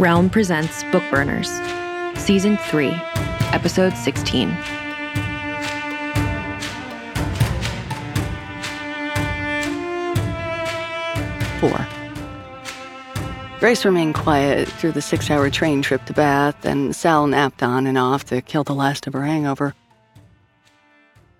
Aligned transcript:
Realm 0.00 0.30
presents 0.30 0.82
Bookburners, 0.84 1.46
Season 2.16 2.56
3, 2.56 2.88
Episode 3.52 3.94
16. 3.94 4.48
Four. 11.60 11.86
Grace 13.58 13.84
remained 13.84 14.14
quiet 14.14 14.66
through 14.68 14.92
the 14.92 15.02
six 15.02 15.30
hour 15.30 15.50
train 15.50 15.82
trip 15.82 16.02
to 16.06 16.14
Bath, 16.14 16.64
and 16.64 16.96
Sal 16.96 17.26
napped 17.26 17.62
on 17.62 17.86
and 17.86 17.98
off 17.98 18.24
to 18.24 18.40
kill 18.40 18.64
the 18.64 18.74
last 18.74 19.06
of 19.06 19.12
her 19.12 19.26
hangover. 19.26 19.74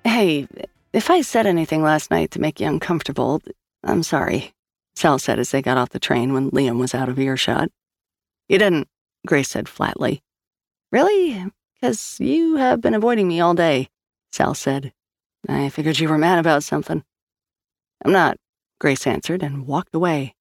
Hey, 0.04 0.46
if 0.92 1.08
I 1.08 1.22
said 1.22 1.46
anything 1.46 1.82
last 1.82 2.10
night 2.10 2.30
to 2.32 2.40
make 2.42 2.60
you 2.60 2.66
uncomfortable, 2.66 3.40
I'm 3.84 4.02
sorry, 4.02 4.52
Sal 4.96 5.18
said 5.18 5.38
as 5.38 5.50
they 5.50 5.62
got 5.62 5.78
off 5.78 5.88
the 5.88 5.98
train 5.98 6.34
when 6.34 6.50
Liam 6.50 6.78
was 6.78 6.94
out 6.94 7.08
of 7.08 7.18
earshot. 7.18 7.70
You 8.50 8.58
didn't, 8.58 8.88
Grace 9.28 9.48
said 9.48 9.68
flatly. 9.68 10.24
Really? 10.90 11.46
Because 11.74 12.18
you 12.18 12.56
have 12.56 12.80
been 12.80 12.94
avoiding 12.94 13.28
me 13.28 13.40
all 13.40 13.54
day, 13.54 13.90
Sal 14.32 14.54
said. 14.54 14.92
I 15.48 15.68
figured 15.68 16.00
you 16.00 16.08
were 16.08 16.18
mad 16.18 16.40
about 16.40 16.64
something. 16.64 17.04
I'm 18.04 18.10
not, 18.10 18.38
Grace 18.80 19.06
answered 19.06 19.44
and 19.44 19.68
walked 19.68 19.94
away. 19.94 20.34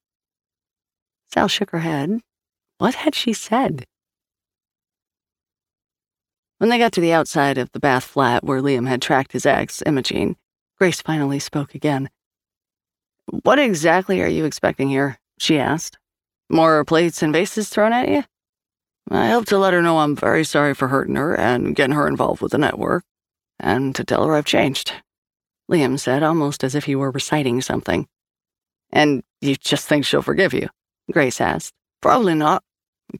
Sal 1.32 1.48
shook 1.48 1.70
her 1.70 1.82
head. 1.82 2.22
What 2.80 2.96
had 2.96 3.14
she 3.14 3.32
said? 3.32 3.86
When 6.58 6.72
they 6.72 6.80
got 6.80 6.94
to 6.94 7.02
the 7.02 7.14
outside 7.14 7.60
of 7.60 7.72
the 7.74 7.80
Bath 7.80 8.06
flat 8.06 8.44
where 8.44 8.60
Liam 8.60 8.88
had 8.88 9.04
tracked 9.04 9.34
his 9.34 9.46
ex, 9.46 9.84
Imogene, 9.86 10.36
Grace 10.80 11.00
finally 11.00 11.38
spoke 11.38 11.76
again. 11.76 12.10
What 13.44 13.60
exactly 13.60 14.20
are 14.20 14.28
you 14.28 14.46
expecting 14.46 14.90
here? 14.90 15.20
she 15.38 15.60
asked. 15.60 15.99
More 16.50 16.84
plates 16.84 17.22
and 17.22 17.32
vases 17.32 17.70
thrown 17.70 17.94
at 17.94 18.10
you? 18.10 18.24
I 19.12 19.30
hope 19.30 19.46
to 19.48 19.58
let 19.58 19.74
her 19.74 19.82
know 19.82 20.00
I'm 20.00 20.16
very 20.16 20.44
sorry 20.44 20.74
for 20.74 20.88
hurting 20.88 21.16
her 21.16 21.34
and 21.36 21.76
getting 21.76 21.96
her 21.96 22.08
involved 22.08 22.42
with 22.42 22.52
the 22.52 22.58
network, 22.58 23.04
and 23.60 23.96
to 23.96 24.04
tell 24.04 24.26
her 24.26 24.36
I've 24.36 24.46
changed. 24.46 24.94
Liam 25.70 26.00
said, 26.00 26.24
almost 26.24 26.64
as 26.64 26.76
if 26.76 26.86
he 26.86 26.96
were 26.96 27.12
reciting 27.12 27.62
something. 27.62 28.08
And 28.92 29.24
you 29.42 29.56
just 29.56 29.88
think 29.88 30.06
she'll 30.06 30.22
forgive 30.22 30.54
you? 30.54 30.70
Grace 31.12 31.40
asked. 31.40 31.74
Probably 32.02 32.34
not. 32.34 32.64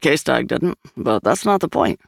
K-Stag 0.00 0.48
didn't, 0.48 0.78
but 0.96 1.22
that's 1.22 1.44
not 1.44 1.60
the 1.60 1.68
point. 1.68 2.00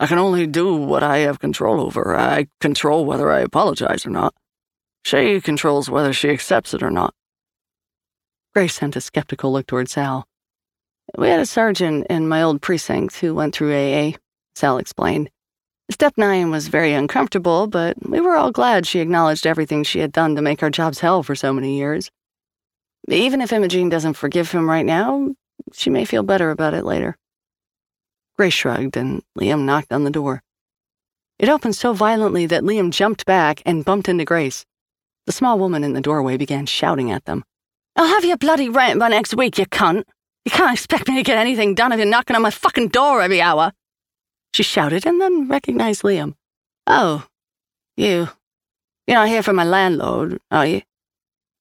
I 0.00 0.06
can 0.06 0.18
only 0.18 0.46
do 0.46 0.74
what 0.74 1.02
I 1.02 1.18
have 1.18 1.40
control 1.40 1.80
over. 1.80 2.16
I 2.16 2.46
control 2.60 3.04
whether 3.04 3.30
I 3.30 3.40
apologize 3.40 4.06
or 4.06 4.10
not. 4.10 4.34
She 5.04 5.40
controls 5.40 5.90
whether 5.90 6.12
she 6.12 6.30
accepts 6.30 6.74
it 6.74 6.82
or 6.82 6.90
not. 6.90 7.14
Grace 8.54 8.74
sent 8.74 8.96
a 8.96 9.00
skeptical 9.00 9.52
look 9.52 9.66
toward 9.66 9.88
Sal. 9.88 10.26
We 11.16 11.28
had 11.28 11.40
a 11.40 11.46
sergeant 11.46 12.06
in 12.10 12.28
my 12.28 12.42
old 12.42 12.60
precinct 12.60 13.16
who 13.16 13.34
went 13.34 13.54
through 13.54 13.74
AA, 13.74 14.12
Sal 14.54 14.78
explained. 14.78 15.30
Step 15.90 16.12
9 16.18 16.50
was 16.50 16.68
very 16.68 16.92
uncomfortable, 16.92 17.66
but 17.66 17.96
we 18.06 18.20
were 18.20 18.36
all 18.36 18.50
glad 18.50 18.86
she 18.86 19.00
acknowledged 19.00 19.46
everything 19.46 19.84
she 19.84 20.00
had 20.00 20.12
done 20.12 20.36
to 20.36 20.42
make 20.42 20.62
our 20.62 20.68
jobs 20.68 21.00
hell 21.00 21.22
for 21.22 21.34
so 21.34 21.52
many 21.52 21.78
years. 21.78 22.10
Even 23.08 23.40
if 23.40 23.52
Imogene 23.52 23.88
doesn't 23.88 24.14
forgive 24.14 24.50
him 24.50 24.68
right 24.68 24.84
now, 24.84 25.34
she 25.72 25.88
may 25.88 26.04
feel 26.04 26.22
better 26.22 26.50
about 26.50 26.74
it 26.74 26.84
later. 26.84 27.16
Grace 28.36 28.52
shrugged, 28.52 28.98
and 28.98 29.22
Liam 29.38 29.64
knocked 29.64 29.92
on 29.92 30.04
the 30.04 30.10
door. 30.10 30.42
It 31.38 31.48
opened 31.48 31.74
so 31.74 31.94
violently 31.94 32.44
that 32.46 32.64
Liam 32.64 32.90
jumped 32.90 33.24
back 33.24 33.62
and 33.64 33.84
bumped 33.84 34.10
into 34.10 34.26
Grace. 34.26 34.66
The 35.24 35.32
small 35.32 35.58
woman 35.58 35.84
in 35.84 35.94
the 35.94 36.02
doorway 36.02 36.36
began 36.36 36.66
shouting 36.66 37.10
at 37.10 37.24
them. 37.24 37.44
I'll 37.96 38.08
have 38.08 38.24
you 38.24 38.36
bloody 38.36 38.68
rent 38.68 39.00
by 39.00 39.08
next 39.08 39.34
week, 39.34 39.58
you 39.58 39.64
cunt! 39.64 40.04
You 40.44 40.50
can't 40.50 40.72
expect 40.72 41.08
me 41.08 41.16
to 41.16 41.22
get 41.22 41.38
anything 41.38 41.74
done 41.74 41.92
if 41.92 41.98
you're 41.98 42.06
knocking 42.06 42.36
on 42.36 42.42
my 42.42 42.50
fucking 42.50 42.88
door 42.88 43.20
every 43.20 43.40
hour. 43.40 43.72
She 44.54 44.62
shouted 44.62 45.06
and 45.06 45.20
then 45.20 45.48
recognized 45.48 46.02
Liam. 46.02 46.34
Oh, 46.86 47.26
you. 47.96 48.28
You're 49.06 49.16
not 49.16 49.28
here 49.28 49.42
for 49.42 49.52
my 49.52 49.64
landlord, 49.64 50.38
are 50.50 50.66
you? 50.66 50.82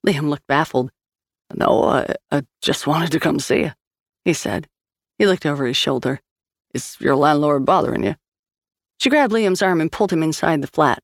Liam 0.05 0.29
looked 0.29 0.47
baffled. 0.47 0.91
No, 1.53 1.83
I, 1.83 2.15
I 2.31 2.43
just 2.61 2.87
wanted 2.87 3.11
to 3.11 3.19
come 3.19 3.39
see 3.39 3.59
you, 3.59 3.71
he 4.25 4.33
said. 4.33 4.67
He 5.17 5.25
looked 5.25 5.45
over 5.45 5.65
his 5.65 5.77
shoulder. 5.77 6.21
Is 6.73 6.97
your 6.99 7.15
landlord 7.15 7.65
bothering 7.65 8.03
you? 8.03 8.15
She 8.99 9.09
grabbed 9.09 9.33
Liam's 9.33 9.61
arm 9.61 9.79
and 9.79 9.91
pulled 9.91 10.11
him 10.11 10.23
inside 10.23 10.61
the 10.61 10.67
flat. 10.67 11.01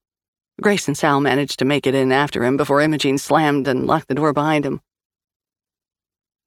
Grace 0.62 0.88
and 0.88 0.97
Sal 0.97 1.19
managed 1.19 1.59
to 1.59 1.66
make 1.66 1.88
it 1.88 1.95
in 1.95 2.12
after 2.12 2.44
him 2.44 2.57
before 2.57 2.81
Imogene 2.81 3.17
slammed 3.17 3.67
and 3.67 3.88
locked 3.88 4.07
the 4.07 4.16
door 4.16 4.33
behind 4.33 4.66
him. 4.66 4.81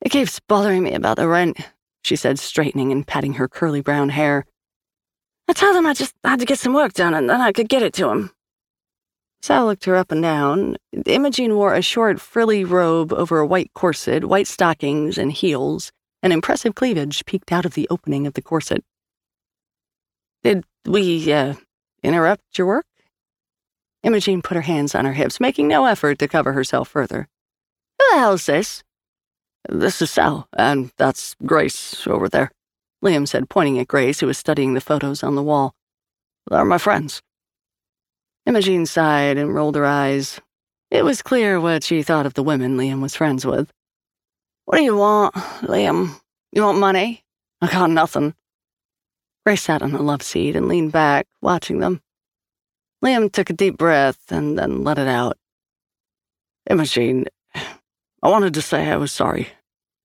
It 0.06 0.10
keeps 0.10 0.38
bothering 0.38 0.84
me 0.84 0.94
about 0.94 1.16
the 1.16 1.26
rent, 1.26 1.58
she 2.04 2.14
said, 2.14 2.38
straightening 2.38 2.92
and 2.92 3.04
patting 3.04 3.32
her 3.32 3.48
curly 3.48 3.80
brown 3.80 4.10
hair. 4.10 4.46
I 5.48 5.52
told 5.52 5.74
him 5.74 5.84
I 5.84 5.94
just 5.94 6.14
had 6.22 6.38
to 6.38 6.46
get 6.46 6.60
some 6.60 6.74
work 6.74 6.92
done 6.92 7.12
and 7.12 7.28
then 7.28 7.40
I 7.40 7.50
could 7.50 7.68
get 7.68 7.82
it 7.82 7.92
to 7.94 8.10
him. 8.10 8.30
Sal 9.42 9.66
looked 9.66 9.84
her 9.86 9.96
up 9.96 10.12
and 10.12 10.22
down. 10.22 10.76
Imogene 11.06 11.56
wore 11.56 11.74
a 11.74 11.82
short, 11.82 12.20
frilly 12.20 12.62
robe 12.62 13.12
over 13.12 13.40
a 13.40 13.46
white 13.46 13.72
corset, 13.74 14.26
white 14.26 14.46
stockings, 14.46 15.18
and 15.18 15.32
heels. 15.32 15.90
An 16.22 16.30
impressive 16.30 16.76
cleavage 16.76 17.24
peeked 17.24 17.50
out 17.50 17.66
of 17.66 17.74
the 17.74 17.88
opening 17.90 18.28
of 18.28 18.34
the 18.34 18.42
corset. 18.42 18.84
Did 20.44 20.62
we, 20.84 21.32
uh, 21.32 21.54
interrupt 22.04 22.56
your 22.56 22.68
work? 22.68 22.86
Imogene 24.04 24.40
put 24.40 24.54
her 24.54 24.60
hands 24.60 24.94
on 24.94 25.04
her 25.04 25.14
hips, 25.14 25.40
making 25.40 25.66
no 25.66 25.86
effort 25.86 26.20
to 26.20 26.28
cover 26.28 26.52
herself 26.52 26.86
further. 26.86 27.26
Who 27.98 28.06
the 28.12 28.20
hell's 28.20 28.42
this? 29.68 30.02
Is 30.02 30.10
Sal, 30.10 30.48
and 30.56 30.90
that's 30.96 31.34
Grace 31.44 32.06
over 32.06 32.28
there, 32.28 32.50
Liam 33.04 33.26
said, 33.26 33.48
pointing 33.50 33.78
at 33.78 33.88
Grace, 33.88 34.20
who 34.20 34.26
was 34.26 34.38
studying 34.38 34.74
the 34.74 34.80
photos 34.80 35.22
on 35.22 35.34
the 35.34 35.42
wall. 35.42 35.74
They're 36.48 36.64
my 36.64 36.78
friends. 36.78 37.22
Imogene 38.46 38.86
sighed 38.86 39.38
and 39.38 39.54
rolled 39.54 39.74
her 39.76 39.84
eyes. 39.84 40.40
It 40.90 41.04
was 41.04 41.22
clear 41.22 41.60
what 41.60 41.82
she 41.82 42.02
thought 42.02 42.26
of 42.26 42.34
the 42.34 42.44
women 42.44 42.76
Liam 42.76 43.00
was 43.02 43.16
friends 43.16 43.44
with. 43.44 43.72
What 44.66 44.78
do 44.78 44.84
you 44.84 44.96
want, 44.96 45.34
Liam? 45.34 46.20
You 46.52 46.62
want 46.62 46.78
money? 46.78 47.24
I 47.60 47.70
got 47.70 47.90
nothing. 47.90 48.34
Grace 49.44 49.62
sat 49.62 49.82
on 49.82 49.92
the 49.92 50.02
love 50.02 50.22
seat 50.22 50.56
and 50.56 50.68
leaned 50.68 50.92
back, 50.92 51.26
watching 51.40 51.80
them. 51.80 52.00
Liam 53.04 53.30
took 53.30 53.50
a 53.50 53.52
deep 53.52 53.76
breath 53.76 54.18
and 54.30 54.58
then 54.58 54.82
let 54.82 54.98
it 54.98 55.08
out. 55.08 55.38
Imogene, 56.68 57.26
I 58.26 58.28
wanted 58.28 58.54
to 58.54 58.60
say 58.60 58.90
I 58.90 58.96
was 58.96 59.12
sorry. 59.12 59.50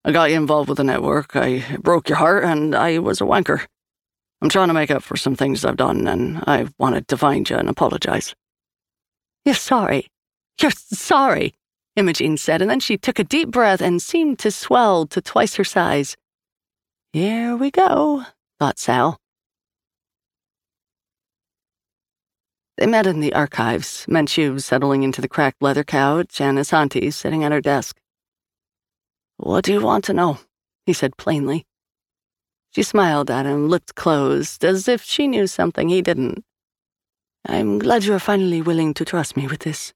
I 0.06 0.12
got 0.12 0.29
you 0.29 0.35
involved 0.35 0.69
with 0.69 0.77
the 0.77 0.83
network, 0.83 1.35
I 1.35 1.65
broke 1.79 2.07
your 2.07 2.19
heart, 2.19 2.44
and 2.44 2.75
I 2.75 3.00
was 3.00 3.19
a 3.19 3.23
wanker. 3.23 3.65
I'm 4.44 4.50
trying 4.50 4.68
to 4.68 4.75
make 4.75 4.91
up 4.91 5.01
for 5.01 5.18
some 5.18 5.35
things 5.35 5.65
I've 5.65 5.77
done, 5.77 6.06
and 6.06 6.38
I 6.45 6.68
wanted 6.77 7.07
to 7.07 7.18
find 7.18 7.50
you 7.50 7.56
and 7.56 7.68
apologize. 7.68 8.35
You're 9.44 9.56
sorry. 9.56 10.06
You're 10.62 10.69
sorry, 10.69 11.56
Imogene 11.95 12.38
said, 12.38 12.62
and 12.62 12.69
then 12.69 12.79
she 12.79 12.95
took 12.95 13.18
a 13.18 13.23
deep 13.23 13.50
breath 13.50 13.81
and 13.81 14.00
seemed 14.00 14.38
to 14.39 14.51
swell 14.51 15.07
to 15.07 15.19
twice 15.19 15.56
her 15.56 15.63
size. 15.63 16.15
Here 17.13 17.56
we 17.56 17.71
go, 17.71 18.25
thought 18.59 18.77
Sal. 18.77 19.18
They 22.77 22.85
met 22.85 23.07
in 23.07 23.19
the 23.19 23.33
archives, 23.33 24.06
Menchu 24.07 24.62
settling 24.62 25.01
into 25.01 25.21
the 25.21 25.27
cracked 25.27 25.63
leather 25.63 25.83
couch 25.83 26.39
and 26.39 26.59
Asanti 26.59 27.12
sitting 27.12 27.44
at 27.44 27.51
her 27.51 27.62
desk. 27.62 27.97
What 29.42 29.66
do 29.66 29.74
you 29.74 29.82
want 29.82 30.04
to 30.06 30.14
know? 30.14 30.38
he 30.86 30.94
said 30.94 31.18
plainly. 31.18 31.66
She 32.76 32.84
smiled 32.84 33.32
at 33.32 33.48
him, 33.48 33.70
lips 33.70 33.92
closed, 33.92 34.64
as 34.64 34.88
if 34.88 35.02
she 35.02 35.28
knew 35.28 35.48
something 35.48 35.90
he 35.90 36.04
didn't. 36.04 36.46
I'm 37.48 37.80
glad 37.80 38.04
you 38.04 38.14
are 38.14 38.20
finally 38.20 38.62
willing 38.62 38.94
to 38.94 39.04
trust 39.04 39.36
me 39.36 39.48
with 39.48 39.62
this. 39.62 39.94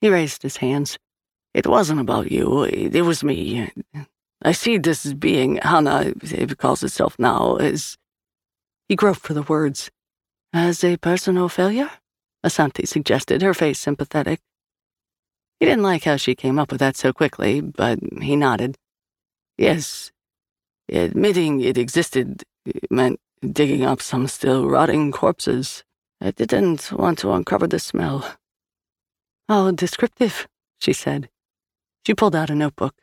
He 0.00 0.08
raised 0.08 0.42
his 0.42 0.56
hands. 0.56 0.98
It 1.54 1.68
wasn't 1.68 2.00
about 2.00 2.32
you, 2.32 2.64
it 2.64 3.02
was 3.02 3.22
me. 3.22 3.70
I 4.42 4.50
see 4.50 4.78
this 4.78 5.12
being, 5.12 5.56
Hana, 5.58 6.12
it 6.20 6.58
calls 6.58 6.82
itself 6.82 7.16
now, 7.20 7.54
as. 7.56 7.96
He 8.88 8.96
groped 8.96 9.20
for 9.20 9.34
the 9.34 9.42
words. 9.42 9.92
As 10.52 10.82
a 10.82 10.96
personal 10.96 11.48
failure? 11.48 11.90
Asanti 12.44 12.88
suggested, 12.88 13.42
her 13.42 13.54
face 13.54 13.78
sympathetic. 13.78 14.40
He 15.60 15.66
didn't 15.66 15.82
like 15.82 16.04
how 16.04 16.16
she 16.16 16.34
came 16.34 16.58
up 16.58 16.72
with 16.72 16.80
that 16.80 16.96
so 16.96 17.12
quickly, 17.12 17.60
but 17.60 17.98
he 18.22 18.34
nodded. 18.34 18.76
Yes. 19.58 20.10
Admitting 20.88 21.60
it 21.60 21.76
existed 21.76 22.42
meant 22.90 23.20
digging 23.46 23.84
up 23.84 24.00
some 24.00 24.26
still 24.26 24.68
rotting 24.68 25.12
corpses. 25.12 25.84
I 26.20 26.30
didn't 26.30 26.90
want 26.92 27.18
to 27.20 27.32
uncover 27.32 27.66
the 27.66 27.78
smell. 27.78 28.36
How 29.48 29.70
descriptive, 29.70 30.48
she 30.80 30.94
said. 30.94 31.28
She 32.06 32.14
pulled 32.14 32.34
out 32.34 32.50
a 32.50 32.54
notebook. 32.54 32.94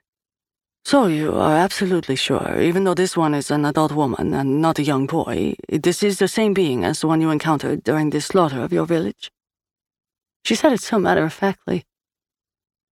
So 0.83 1.07
you 1.07 1.35
are 1.35 1.55
absolutely 1.55 2.15
sure, 2.15 2.59
even 2.59 2.85
though 2.85 2.93
this 2.93 3.17
one 3.17 3.33
is 3.33 3.51
an 3.51 3.65
adult 3.65 3.91
woman 3.91 4.33
and 4.33 4.61
not 4.61 4.79
a 4.79 4.83
young 4.83 5.05
boy, 5.05 5.55
this 5.69 6.01
is 6.01 6.17
the 6.17 6.27
same 6.27 6.53
being 6.53 6.85
as 6.85 7.01
the 7.01 7.07
one 7.07 7.21
you 7.21 7.29
encountered 7.29 7.83
during 7.83 8.09
the 8.09 8.21
slaughter 8.21 8.61
of 8.61 8.71
your 8.71 8.85
village? 8.85 9.29
She 10.45 10.55
said 10.55 10.71
it 10.71 10.81
so 10.81 10.97
matter 10.97 11.25
of 11.25 11.33
factly. 11.33 11.85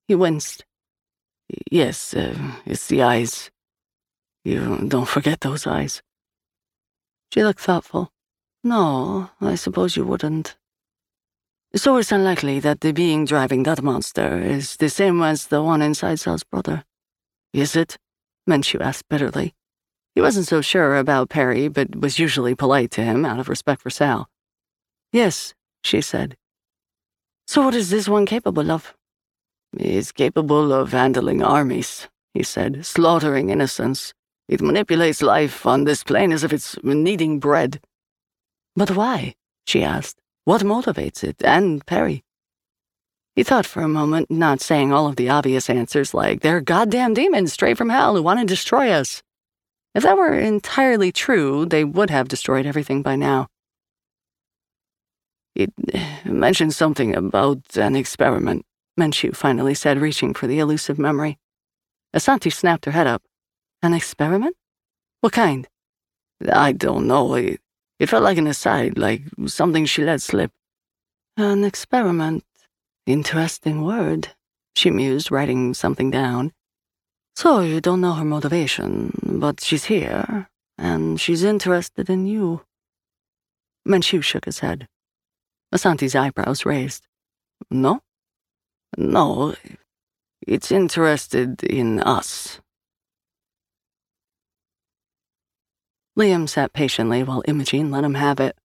He 0.07 0.15
winced. 0.15 0.65
Yes, 1.71 2.13
uh, 2.13 2.35
it's 2.65 2.87
the 2.87 3.01
eyes. 3.01 3.51
You 4.43 4.87
don't 4.87 5.07
forget 5.07 5.41
those 5.41 5.65
eyes. 5.65 6.01
She 7.33 7.43
looked 7.43 7.59
thoughtful. 7.59 8.11
No, 8.63 9.29
I 9.41 9.55
suppose 9.55 9.95
you 9.95 10.05
wouldn't. 10.05 10.55
So 11.75 11.97
it's 11.97 12.11
unlikely 12.11 12.59
that 12.61 12.81
the 12.81 12.93
being 12.93 13.25
driving 13.25 13.63
that 13.63 13.81
monster 13.81 14.39
is 14.39 14.77
the 14.77 14.89
same 14.89 15.21
as 15.21 15.47
the 15.47 15.61
one 15.61 15.81
inside 15.81 16.19
Sal's 16.19 16.43
brother. 16.43 16.85
Is 17.53 17.75
it? 17.75 17.97
Menchu 18.49 18.79
asked 18.79 19.09
bitterly. 19.09 19.53
He 20.13 20.21
wasn't 20.21 20.47
so 20.47 20.61
sure 20.61 20.95
about 20.95 21.29
Perry, 21.29 21.67
but 21.67 21.95
was 21.95 22.19
usually 22.19 22.55
polite 22.55 22.91
to 22.91 23.01
him 23.01 23.25
out 23.25 23.39
of 23.39 23.49
respect 23.49 23.81
for 23.81 23.89
Sal. 23.89 24.29
Yes, 25.11 25.53
she 25.83 25.99
said. 26.01 26.37
So 27.47 27.65
what 27.65 27.75
is 27.75 27.89
this 27.89 28.07
one 28.07 28.25
capable 28.25 28.71
of? 28.71 28.95
It's 29.77 30.11
capable 30.11 30.71
of 30.71 30.91
handling 30.91 31.43
armies, 31.43 32.07
he 32.33 32.43
said, 32.43 32.85
slaughtering 32.85 33.49
innocents. 33.49 34.13
It 34.47 34.61
manipulates 34.61 35.21
life 35.21 35.65
on 35.65 35.83
this 35.83 36.03
plane 36.03 36.31
as 36.31 36.43
if 36.43 36.53
it's 36.53 36.77
kneading 36.83 37.39
bread. 37.39 37.81
But 38.75 38.91
why? 38.91 39.35
she 39.65 39.83
asked. 39.83 40.17
What 40.43 40.61
motivates 40.61 41.23
it, 41.23 41.43
and 41.43 41.85
Perry? 41.85 42.23
He 43.35 43.43
thought 43.43 43.65
for 43.65 43.81
a 43.81 43.87
moment, 43.87 44.31
not 44.31 44.61
saying 44.61 44.93
all 44.93 45.07
of 45.07 45.17
the 45.17 45.29
obvious 45.29 45.69
answers 45.69 46.13
like, 46.13 46.41
they're 46.41 46.61
goddamn 46.61 47.13
demons 47.13 47.51
straight 47.51 47.77
from 47.77 47.89
hell 47.89 48.15
who 48.15 48.23
want 48.23 48.39
to 48.39 48.45
destroy 48.45 48.91
us. 48.91 49.23
If 49.93 50.03
that 50.03 50.17
were 50.17 50.33
entirely 50.33 51.11
true, 51.11 51.65
they 51.65 51.83
would 51.83 52.09
have 52.09 52.27
destroyed 52.27 52.65
everything 52.65 53.01
by 53.01 53.15
now. 53.15 53.47
It 55.55 55.73
mentioned 56.25 56.73
something 56.73 57.15
about 57.15 57.59
an 57.75 57.95
experiment, 57.95 58.65
Menchu 58.99 59.35
finally 59.35 59.73
said, 59.73 59.99
reaching 59.99 60.33
for 60.33 60.47
the 60.47 60.59
elusive 60.59 60.97
memory. 60.97 61.37
Asanti 62.15 62.51
snapped 62.51 62.85
her 62.85 62.91
head 62.91 63.07
up. 63.07 63.23
An 63.81 63.93
experiment? 63.93 64.55
What 65.21 65.33
kind? 65.33 65.67
I 66.51 66.71
don't 66.71 67.07
know. 67.07 67.33
It, 67.35 67.59
it 67.99 68.09
felt 68.09 68.23
like 68.23 68.37
an 68.37 68.47
aside, 68.47 68.97
like 68.97 69.23
something 69.47 69.85
she 69.85 70.03
let 70.03 70.21
slip. 70.21 70.51
An 71.37 71.63
experiment. 71.63 72.43
Interesting 73.05 73.83
word, 73.83 74.29
she 74.75 74.89
mused, 74.89 75.29
writing 75.29 75.73
something 75.73 76.09
down. 76.09 76.53
So 77.35 77.59
you 77.59 77.81
don't 77.81 78.01
know 78.01 78.13
her 78.13 78.23
motivation, 78.23 79.11
but 79.21 79.61
she's 79.61 79.85
here, 79.85 80.49
and 80.77 81.19
she's 81.19 81.43
interested 81.43 82.09
in 82.09 82.25
you. 82.25 82.61
Menchu 83.87 84.23
shook 84.23 84.45
his 84.45 84.59
head. 84.59 84.87
Asanti's 85.73 86.15
eyebrows 86.15 86.65
raised. 86.65 87.07
No? 87.69 88.01
No, 88.97 89.55
it's 90.45 90.71
interested 90.71 91.63
in 91.63 91.99
us. 91.99 92.59
Liam 96.17 96.47
sat 96.47 96.71
patiently 96.71 97.23
while 97.23 97.43
Imogene 97.45 97.91
let 97.91 98.05
him 98.05 98.13
have 98.13 98.39
it. 98.39 98.55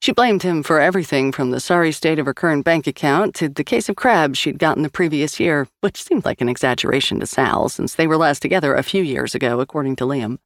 She 0.00 0.12
blamed 0.12 0.42
him 0.42 0.62
for 0.62 0.78
everything 0.78 1.32
from 1.32 1.50
the 1.50 1.58
sorry 1.58 1.90
state 1.90 2.20
of 2.20 2.26
her 2.26 2.34
current 2.34 2.64
bank 2.64 2.86
account 2.86 3.34
to 3.36 3.48
the 3.48 3.64
case 3.64 3.88
of 3.88 3.96
crabs 3.96 4.38
she'd 4.38 4.58
gotten 4.58 4.84
the 4.84 4.90
previous 4.90 5.40
year, 5.40 5.66
which 5.80 6.02
seemed 6.02 6.24
like 6.24 6.40
an 6.40 6.48
exaggeration 6.48 7.18
to 7.20 7.26
Sal 7.26 7.68
since 7.68 7.94
they 7.94 8.06
were 8.06 8.16
last 8.16 8.40
together 8.40 8.74
a 8.74 8.84
few 8.84 9.02
years 9.02 9.34
ago, 9.34 9.58
according 9.58 9.96
to 9.96 10.04
Liam. 10.04 10.38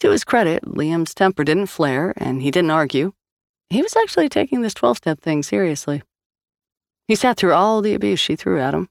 To 0.00 0.10
his 0.10 0.24
credit, 0.24 0.64
Liam's 0.64 1.14
temper 1.14 1.44
didn't 1.44 1.66
flare, 1.66 2.14
and 2.16 2.40
he 2.40 2.50
didn't 2.50 2.70
argue. 2.70 3.12
He 3.68 3.82
was 3.82 3.96
actually 3.96 4.28
taking 4.28 4.62
this 4.62 4.74
12 4.74 4.96
step 4.96 5.20
thing 5.20 5.42
seriously. 5.42 6.02
He 7.08 7.14
sat 7.14 7.36
through 7.36 7.52
all 7.52 7.82
the 7.82 7.94
abuse 7.94 8.20
she 8.20 8.36
threw 8.36 8.60
at 8.60 8.74
him. 8.74 8.88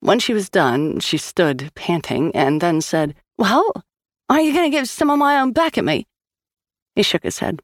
When 0.00 0.18
she 0.18 0.34
was 0.34 0.50
done, 0.50 1.00
she 1.00 1.16
stood, 1.16 1.70
panting, 1.74 2.34
and 2.34 2.60
then 2.60 2.80
said, 2.80 3.14
Well, 3.38 3.84
are 4.28 4.40
you 4.40 4.52
going 4.52 4.70
to 4.70 4.76
give 4.76 4.88
some 4.88 5.10
of 5.10 5.18
my 5.18 5.40
own 5.40 5.52
back 5.52 5.78
at 5.78 5.84
me? 5.84 6.06
He 6.94 7.02
shook 7.02 7.22
his 7.22 7.38
head. 7.38 7.62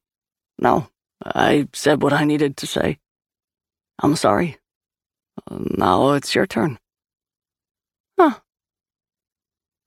No, 0.58 0.88
I 1.24 1.68
said 1.72 2.02
what 2.02 2.12
I 2.12 2.24
needed 2.24 2.56
to 2.58 2.66
say. 2.66 2.98
I'm 4.02 4.16
sorry. 4.16 4.58
Now 5.50 6.12
it's 6.12 6.34
your 6.34 6.46
turn. 6.46 6.78
Huh. 8.18 8.38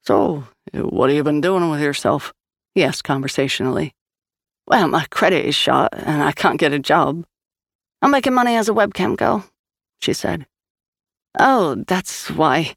So, 0.02 0.44
what 0.72 1.10
have 1.10 1.16
you 1.16 1.24
been 1.24 1.40
doing 1.40 1.70
with 1.70 1.80
yourself? 1.80 2.32
He 2.74 2.84
asked 2.84 3.04
conversationally. 3.04 3.94
Well, 4.66 4.88
my 4.88 5.06
credit 5.10 5.44
is 5.44 5.54
shot, 5.54 5.90
and 5.92 6.22
I 6.22 6.32
can't 6.32 6.58
get 6.58 6.72
a 6.72 6.78
job. 6.78 7.24
I'm 8.04 8.10
making 8.10 8.34
money 8.34 8.54
as 8.54 8.68
a 8.68 8.72
webcam 8.74 9.16
girl, 9.16 9.46
she 10.02 10.12
said. 10.12 10.44
Oh, 11.38 11.82
that's 11.86 12.30
why, 12.30 12.74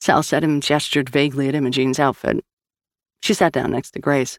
Sal 0.00 0.22
said 0.22 0.42
and 0.42 0.62
gestured 0.62 1.10
vaguely 1.10 1.48
at 1.48 1.54
Imogene's 1.54 1.98
outfit. 1.98 2.42
She 3.22 3.34
sat 3.34 3.52
down 3.52 3.72
next 3.72 3.90
to 3.90 3.98
Grace. 3.98 4.38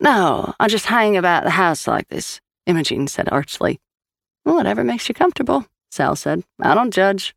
No, 0.00 0.54
I 0.58 0.68
just 0.68 0.86
hang 0.86 1.18
about 1.18 1.44
the 1.44 1.50
house 1.50 1.86
like 1.86 2.08
this, 2.08 2.40
Imogene 2.66 3.08
said 3.08 3.28
archly. 3.30 3.78
Whatever 4.44 4.84
makes 4.84 5.06
you 5.06 5.14
comfortable, 5.14 5.66
Sal 5.90 6.16
said. 6.16 6.44
I 6.62 6.74
don't 6.74 6.90
judge. 6.90 7.36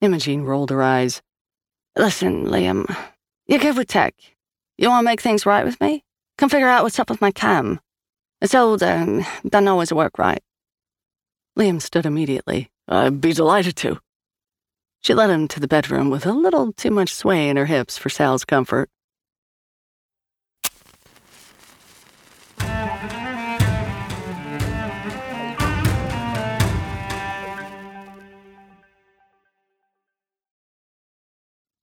Imogene 0.00 0.44
rolled 0.44 0.70
her 0.70 0.82
eyes. 0.82 1.20
Listen, 1.94 2.46
Liam, 2.46 2.86
you're 3.46 3.58
good 3.58 3.76
with 3.76 3.88
tech. 3.88 4.14
You 4.78 4.88
want 4.88 5.04
to 5.04 5.10
make 5.10 5.20
things 5.20 5.44
right 5.44 5.66
with 5.66 5.78
me? 5.78 6.04
Come 6.38 6.48
figure 6.48 6.68
out 6.68 6.84
what's 6.84 6.98
up 6.98 7.10
with 7.10 7.20
my 7.20 7.32
cam. 7.32 7.80
It's 8.40 8.54
old, 8.54 8.82
and 8.82 9.26
doesn't 9.46 9.68
always 9.68 9.92
work 9.92 10.16
right. 10.16 10.42
Liam 11.58 11.80
stood 11.82 12.06
immediately. 12.06 12.70
I'd 12.88 13.20
be 13.20 13.32
delighted 13.32 13.76
to. 13.76 14.00
She 15.02 15.14
led 15.14 15.30
him 15.30 15.48
to 15.48 15.60
the 15.60 15.68
bedroom 15.68 16.10
with 16.10 16.24
a 16.24 16.32
little 16.32 16.72
too 16.72 16.90
much 16.90 17.14
sway 17.14 17.48
in 17.48 17.56
her 17.56 17.66
hips 17.66 17.98
for 17.98 18.08
Sal's 18.08 18.44
comfort. 18.44 18.88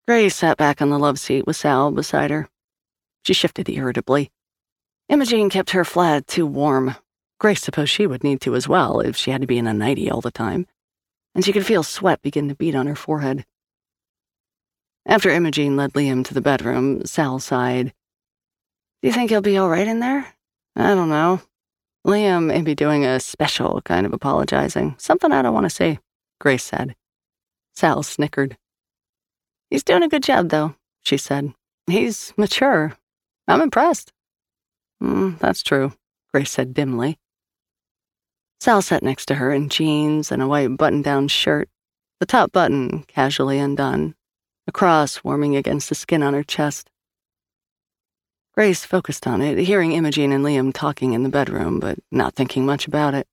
Grace 0.07 0.35
sat 0.35 0.57
back 0.57 0.81
on 0.81 0.89
the 0.89 0.97
love 0.97 1.19
seat 1.19 1.45
with 1.45 1.55
Sal 1.55 1.91
beside 1.91 2.31
her. 2.31 2.49
She 3.25 3.33
shifted 3.33 3.69
irritably. 3.69 4.31
Imogene 5.07 5.51
kept 5.51 5.69
her 5.69 5.85
flat 5.85 6.25
too 6.25 6.47
warm. 6.47 6.95
Grace 7.39 7.61
supposed 7.61 7.89
she 7.89 8.05
would 8.05 8.23
need 8.23 8.41
to 8.41 8.53
as 8.53 8.67
well 8.67 8.99
if 8.99 9.15
she 9.15 9.31
had 9.31 9.39
to 9.41 9.47
be 9.47 9.57
in 9.57 9.65
a 9.65 9.73
nightie 9.73 10.11
all 10.11 10.19
the 10.19 10.29
time, 10.29 10.67
and 11.33 11.45
she 11.45 11.53
could 11.53 11.65
feel 11.65 11.83
sweat 11.83 12.21
begin 12.21 12.49
to 12.49 12.55
beat 12.55 12.75
on 12.75 12.85
her 12.85 12.95
forehead. 12.95 13.45
After 15.05 15.29
Imogene 15.29 15.77
led 15.77 15.93
Liam 15.93 16.25
to 16.25 16.33
the 16.33 16.41
bedroom, 16.41 17.05
Sal 17.05 17.39
sighed. 17.39 17.93
Do 19.01 19.07
you 19.07 19.13
think 19.13 19.29
he'll 19.29 19.41
be 19.41 19.57
all 19.57 19.69
right 19.69 19.87
in 19.87 20.01
there? 20.01 20.27
I 20.75 20.93
don't 20.93 21.09
know. 21.09 21.41
Liam 22.05 22.47
may 22.47 22.61
be 22.61 22.75
doing 22.75 23.05
a 23.05 23.21
special 23.21 23.81
kind 23.83 24.05
of 24.05 24.11
apologizing, 24.11 24.95
something 24.97 25.31
I 25.31 25.41
don't 25.41 25.53
want 25.53 25.65
to 25.65 25.69
see, 25.69 25.99
Grace 26.41 26.63
said. 26.63 26.95
Sal 27.73 28.03
snickered. 28.03 28.57
He's 29.69 29.83
doing 29.83 30.03
a 30.03 30.09
good 30.09 30.23
job, 30.23 30.49
though, 30.49 30.75
she 31.03 31.15
said. 31.15 31.53
He's 31.87 32.33
mature. 32.35 32.97
I'm 33.47 33.61
impressed. 33.61 34.11
Mm, 35.01 35.39
that's 35.39 35.63
true, 35.63 35.93
Grace 36.33 36.51
said 36.51 36.73
dimly. 36.73 37.17
Sal 38.59 38.81
sat 38.81 39.03
next 39.03 39.27
to 39.27 39.35
her 39.35 39.53
in 39.53 39.69
jeans 39.69 40.31
and 40.31 40.41
a 40.41 40.47
white 40.47 40.75
button 40.75 41.01
down 41.01 41.29
shirt, 41.29 41.69
the 42.19 42.25
top 42.25 42.51
button 42.51 43.03
casually 43.07 43.57
undone, 43.57 44.15
a 44.67 44.71
cross 44.71 45.23
warming 45.23 45.55
against 45.55 45.87
the 45.87 45.95
skin 45.95 46.21
on 46.21 46.33
her 46.33 46.43
chest. 46.43 46.89
Grace 48.53 48.83
focused 48.83 49.25
on 49.25 49.41
it, 49.41 49.57
hearing 49.59 49.93
Imogene 49.93 50.33
and 50.33 50.43
Liam 50.43 50.73
talking 50.73 51.13
in 51.13 51.23
the 51.23 51.29
bedroom, 51.29 51.79
but 51.79 51.97
not 52.11 52.35
thinking 52.35 52.65
much 52.65 52.85
about 52.85 53.13
it. 53.13 53.25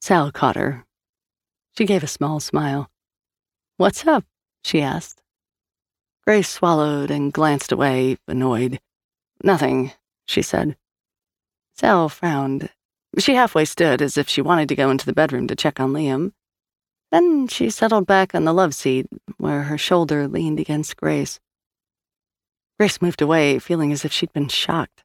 Sal 0.00 0.30
caught 0.30 0.54
her. 0.54 0.84
She 1.76 1.84
gave 1.84 2.04
a 2.04 2.06
small 2.06 2.38
smile. 2.38 2.88
What's 3.76 4.06
up? 4.06 4.24
she 4.62 4.80
asked. 4.80 5.20
Grace 6.24 6.48
swallowed 6.48 7.10
and 7.10 7.32
glanced 7.32 7.72
away, 7.72 8.16
annoyed. 8.28 8.78
Nothing, 9.42 9.92
she 10.26 10.42
said. 10.42 10.76
Sal 11.74 12.08
frowned. 12.08 12.70
She 13.18 13.34
halfway 13.34 13.64
stood 13.64 14.02
as 14.02 14.16
if 14.16 14.28
she 14.28 14.42
wanted 14.42 14.68
to 14.68 14.76
go 14.76 14.90
into 14.90 15.06
the 15.06 15.12
bedroom 15.12 15.46
to 15.48 15.56
check 15.56 15.78
on 15.78 15.92
Liam. 15.92 16.32
Then 17.12 17.46
she 17.46 17.70
settled 17.70 18.06
back 18.06 18.34
on 18.34 18.44
the 18.44 18.52
love 18.52 18.74
seat, 18.74 19.06
where 19.36 19.64
her 19.64 19.78
shoulder 19.78 20.26
leaned 20.26 20.58
against 20.58 20.96
Grace. 20.96 21.38
Grace 22.78 23.00
moved 23.00 23.22
away, 23.22 23.60
feeling 23.60 23.92
as 23.92 24.04
if 24.04 24.12
she'd 24.12 24.32
been 24.32 24.48
shocked. 24.48 25.04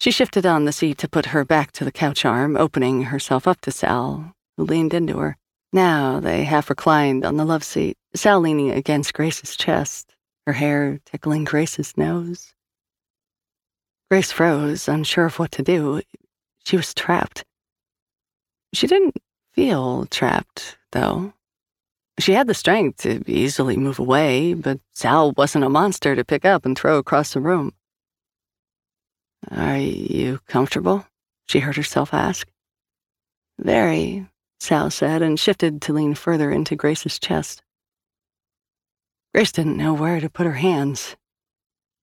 She 0.00 0.10
shifted 0.10 0.46
on 0.46 0.64
the 0.64 0.72
seat 0.72 0.98
to 0.98 1.08
put 1.08 1.26
her 1.26 1.44
back 1.44 1.72
to 1.72 1.84
the 1.84 1.90
couch 1.90 2.24
arm, 2.24 2.56
opening 2.56 3.04
herself 3.04 3.48
up 3.48 3.60
to 3.62 3.72
Sal, 3.72 4.32
who 4.56 4.64
leaned 4.64 4.94
into 4.94 5.18
her. 5.18 5.36
Now 5.72 6.20
they 6.20 6.44
half 6.44 6.70
reclined 6.70 7.24
on 7.24 7.36
the 7.36 7.44
love 7.44 7.64
seat, 7.64 7.96
Sal 8.14 8.38
leaning 8.38 8.70
against 8.70 9.14
Grace's 9.14 9.56
chest, 9.56 10.14
her 10.46 10.52
hair 10.52 11.00
tickling 11.04 11.42
Grace's 11.42 11.96
nose. 11.96 12.54
Grace 14.10 14.30
froze, 14.30 14.86
unsure 14.86 15.26
of 15.26 15.40
what 15.40 15.50
to 15.52 15.62
do. 15.62 16.00
She 16.64 16.76
was 16.76 16.94
trapped. 16.94 17.44
She 18.72 18.86
didn't 18.86 19.16
feel 19.52 20.06
trapped, 20.06 20.78
though. 20.92 21.32
She 22.18 22.32
had 22.32 22.46
the 22.46 22.54
strength 22.54 23.02
to 23.02 23.22
easily 23.30 23.76
move 23.76 23.98
away, 23.98 24.54
but 24.54 24.80
Sal 24.92 25.32
wasn't 25.32 25.64
a 25.64 25.68
monster 25.68 26.14
to 26.14 26.24
pick 26.24 26.44
up 26.44 26.64
and 26.64 26.78
throw 26.78 26.98
across 26.98 27.32
the 27.34 27.40
room. 27.40 27.72
Are 29.50 29.78
you 29.78 30.40
comfortable? 30.46 31.06
She 31.48 31.60
heard 31.60 31.76
herself 31.76 32.14
ask. 32.14 32.48
Very, 33.58 34.26
Sal 34.60 34.90
said 34.90 35.22
and 35.22 35.38
shifted 35.38 35.82
to 35.82 35.92
lean 35.92 36.14
further 36.14 36.50
into 36.50 36.76
Grace's 36.76 37.18
chest. 37.18 37.62
Grace 39.34 39.52
didn't 39.52 39.76
know 39.76 39.92
where 39.92 40.20
to 40.20 40.30
put 40.30 40.46
her 40.46 40.54
hands. 40.54 41.16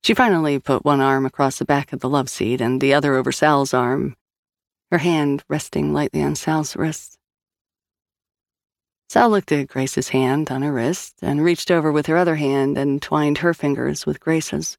She 0.03 0.13
finally 0.13 0.60
put 0.60 0.84
one 0.84 1.00
arm 1.00 1.25
across 1.25 1.58
the 1.58 1.65
back 1.65 1.94
of 1.94 2.01
the 2.01 2.10
love 2.10 2.30
seat 2.30 2.60
and 2.60 2.82
the 2.82 2.94
other 2.94 3.15
over 3.15 3.32
Sal's 3.32 3.74
arm, 3.74 4.15
her 4.91 5.00
hand 5.00 5.43
resting 5.50 5.93
lightly 5.93 6.21
on 6.21 6.36
Sal's 6.36 6.75
wrist. 6.75 7.17
Sal 9.10 9.29
looked 9.29 9.51
at 9.51 9.67
Grace's 9.67 10.10
hand 10.10 10.51
on 10.51 10.62
her 10.62 10.71
wrist 10.71 11.15
and 11.21 11.43
reached 11.43 11.71
over 11.71 11.91
with 11.91 12.05
her 12.05 12.17
other 12.17 12.36
hand 12.36 12.77
and 12.77 13.01
twined 13.01 13.39
her 13.39 13.53
fingers 13.53 14.05
with 14.05 14.19
Grace's. 14.19 14.77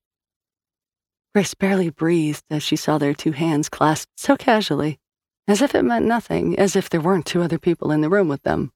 Grace 1.34 1.54
barely 1.54 1.90
breathed 1.90 2.44
as 2.50 2.62
she 2.62 2.76
saw 2.76 2.98
their 2.98 3.14
two 3.14 3.32
hands 3.32 3.68
clasped 3.68 4.18
so 4.18 4.36
casually 4.36 4.98
as 5.48 5.60
if 5.60 5.74
it 5.74 5.82
meant 5.82 6.06
nothing, 6.06 6.58
as 6.58 6.76
if 6.76 6.88
there 6.88 7.00
weren't 7.00 7.26
two 7.26 7.42
other 7.42 7.58
people 7.58 7.90
in 7.90 8.00
the 8.00 8.08
room 8.08 8.28
with 8.28 8.42
them. 8.42 8.72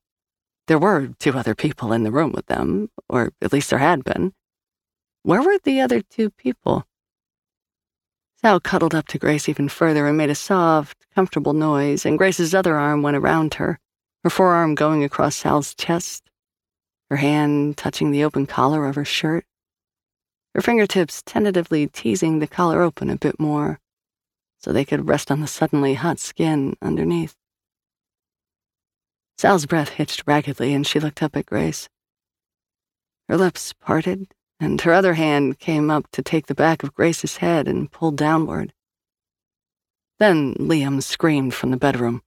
There 0.67 0.79
were 0.79 1.09
two 1.19 1.33
other 1.33 1.55
people 1.55 1.93
in 1.93 2.03
the 2.03 2.11
room 2.11 2.33
with 2.33 2.47
them, 2.47 2.91
or 3.09 3.33
at 3.41 3.53
least 3.53 3.71
there 3.71 3.79
had 3.79 4.03
been. 4.05 4.35
Where 5.23 5.43
were 5.43 5.59
the 5.63 5.81
other 5.81 6.03
two 6.03 6.31
people? 6.31 6.85
Sal 8.43 8.61
cuddled 8.61 8.95
up 8.95 9.07
to 9.09 9.19
Grace 9.19 9.49
even 9.49 9.69
further 9.69 10.07
and 10.07 10.17
made 10.17 10.31
a 10.31 10.35
soft, 10.35 10.97
comfortable 11.15 11.53
noise, 11.53 12.05
and 12.05 12.19
Grace's 12.19 12.55
other 12.55 12.77
arm 12.77 13.03
went 13.03 13.17
around 13.17 13.55
her, 13.55 13.79
her 14.23 14.31
forearm 14.31 14.75
going 14.75 15.03
across 15.03 15.37
Sal's 15.37 15.75
chest, 15.75 16.31
her 17.11 17.17
hand 17.17 17.77
touching 17.77 18.11
the 18.11 18.25
open 18.25 18.47
collar 18.47 18.87
of 18.87 18.95
her 18.95 19.05
shirt, 19.05 19.45
her 20.55 20.61
fingertips 20.61 21.23
tentatively 21.25 21.87
teasing 21.87 22.39
the 22.39 22.47
collar 22.47 22.83
open 22.83 23.11
a 23.11 23.17
bit 23.17 23.41
more 23.41 23.81
so 24.59 24.73
they 24.73 24.85
could 24.85 25.09
rest 25.09 25.31
on 25.31 25.41
the 25.41 25.47
suddenly 25.47 25.95
hot 25.95 26.19
skin 26.19 26.77
underneath. 26.83 27.37
Sal's 29.39 29.67
breath 29.67 29.91
hitched 29.91 30.25
raggedly, 30.27 30.73
and 30.73 30.87
she 30.87 30.99
looked 30.99 31.23
up 31.23 31.37
at 31.37 31.47
Grace. 31.47 31.89
Her 33.29 33.37
lips 33.37 33.73
parted, 33.75 34.35
and 34.59 34.81
her 34.81 34.93
other 34.93 35.15
hand 35.15 35.59
came 35.59 35.91
up 35.91 36.11
to 36.13 36.23
take 36.23 36.47
the 36.47 36.55
back 36.55 36.83
of 36.83 36.95
Grace's 36.95 37.39
head 37.39 37.69
and 37.69 37.91
pull 37.91 38.11
downward. 38.11 38.73
Then 40.19 40.55
Liam 40.55 41.03
screamed 41.03 41.55
from 41.55 41.71
the 41.71 41.77
bedroom. 41.77 42.23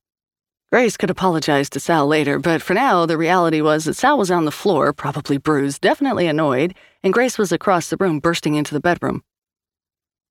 Grace 0.72 0.98
could 0.98 1.10
apologize 1.10 1.68
to 1.72 1.80
Sal 1.80 2.06
later, 2.06 2.38
but 2.38 2.62
for 2.62 2.76
now, 2.76 3.08
the 3.08 3.18
reality 3.18 3.60
was 3.60 3.86
that 3.86 3.96
Sal 3.96 4.20
was 4.20 4.30
on 4.30 4.46
the 4.46 4.52
floor, 4.52 4.94
probably 4.94 5.40
bruised, 5.40 5.82
definitely 5.82 6.28
annoyed, 6.28 6.76
and 7.02 7.12
Grace 7.12 7.40
was 7.40 7.52
across 7.52 7.90
the 7.90 7.98
room, 7.98 8.20
bursting 8.20 8.54
into 8.54 8.76
the 8.76 8.80
bedroom. 8.80 9.24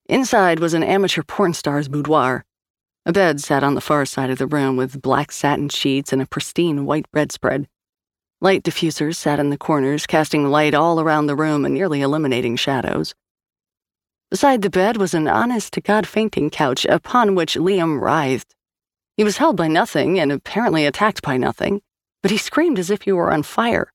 Inside 0.09 0.61
was 0.61 0.75
an 0.75 0.85
amateur 0.85 1.25
porn 1.25 1.55
star's 1.55 1.89
boudoir. 1.89 2.45
A 3.05 3.13
bed 3.13 3.41
sat 3.41 3.65
on 3.65 3.75
the 3.75 3.81
far 3.81 4.07
side 4.07 4.31
of 4.31 4.39
the 4.39 4.47
room 4.47 4.77
with 4.77 5.03
black 5.03 5.33
satin 5.33 5.69
sheets 5.69 6.13
and 6.13 6.23
a 6.23 6.27
pristine 6.27 6.87
white 6.87 7.11
bedspread. 7.11 7.67
Light 8.41 8.63
diffusers 8.63 9.17
sat 9.17 9.41
in 9.41 9.51
the 9.51 9.59
corners, 9.59 10.07
casting 10.07 10.49
light 10.49 10.73
all 10.73 11.01
around 11.01 11.27
the 11.27 11.35
room 11.35 11.65
and 11.65 11.75
nearly 11.75 12.03
eliminating 12.03 12.55
shadows. 12.55 13.15
Beside 14.31 14.63
the 14.63 14.71
bed 14.71 14.97
was 14.97 15.13
an 15.13 15.27
honest 15.27 15.73
to 15.73 15.81
God 15.81 16.07
fainting 16.07 16.49
couch 16.49 16.85
upon 16.85 17.35
which 17.35 17.57
Liam 17.57 18.01
writhed. 18.01 18.55
He 19.17 19.25
was 19.25 19.39
held 19.39 19.57
by 19.57 19.67
nothing 19.67 20.21
and 20.21 20.31
apparently 20.31 20.87
attacked 20.87 21.21
by 21.21 21.37
nothing, 21.37 21.83
but 22.23 22.31
he 22.31 22.39
screamed 22.39 22.79
as 22.79 22.91
if 22.91 23.03
he 23.03 23.13
were 23.13 23.33
on 23.33 23.43
fire. 23.43 23.93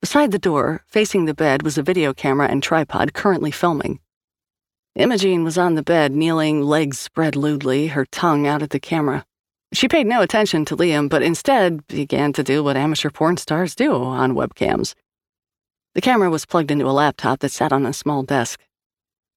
Beside 0.00 0.30
the 0.30 0.38
door, 0.38 0.82
facing 0.86 1.26
the 1.26 1.34
bed, 1.34 1.62
was 1.62 1.76
a 1.76 1.82
video 1.82 2.14
camera 2.14 2.48
and 2.48 2.62
tripod 2.62 3.12
currently 3.12 3.50
filming. 3.50 4.00
Imogene 4.94 5.44
was 5.44 5.58
on 5.58 5.74
the 5.74 5.82
bed, 5.82 6.12
kneeling, 6.12 6.62
legs 6.62 6.98
spread 6.98 7.36
lewdly, 7.36 7.88
her 7.88 8.06
tongue 8.06 8.46
out 8.46 8.62
at 8.62 8.70
the 8.70 8.80
camera. 8.80 9.26
She 9.72 9.88
paid 9.88 10.06
no 10.06 10.20
attention 10.20 10.64
to 10.66 10.76
Liam, 10.76 11.08
but 11.08 11.22
instead 11.22 11.86
began 11.88 12.32
to 12.34 12.44
do 12.44 12.62
what 12.62 12.76
amateur 12.76 13.10
porn 13.10 13.36
stars 13.36 13.74
do 13.74 13.92
on 13.92 14.34
webcams. 14.34 14.94
The 15.94 16.00
camera 16.00 16.30
was 16.30 16.46
plugged 16.46 16.70
into 16.70 16.88
a 16.88 16.92
laptop 16.92 17.40
that 17.40 17.52
sat 17.52 17.72
on 17.72 17.86
a 17.86 17.92
small 17.92 18.22
desk. 18.22 18.60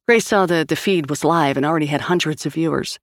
Grace 0.07 0.27
saw 0.27 0.45
that 0.45 0.67
the 0.67 0.75
feed 0.75 1.09
was 1.09 1.23
live 1.23 1.57
and 1.57 1.65
already 1.65 1.87
had 1.87 2.01
hundreds 2.01 2.45
of 2.45 2.53
viewers. 2.53 2.99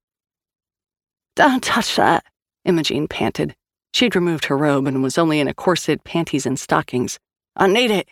Don't 1.35 1.63
touch 1.63 1.95
that, 1.97 2.25
Imogene 2.63 3.07
panted. 3.07 3.55
She'd 3.93 4.15
removed 4.15 4.45
her 4.45 4.57
robe 4.57 4.87
and 4.87 5.03
was 5.03 5.17
only 5.17 5.39
in 5.39 5.47
a 5.47 5.53
corset, 5.53 6.03
panties, 6.03 6.45
and 6.45 6.59
stockings. 6.59 7.19
I 7.55 7.67
need 7.67 7.91
it. 7.91 8.07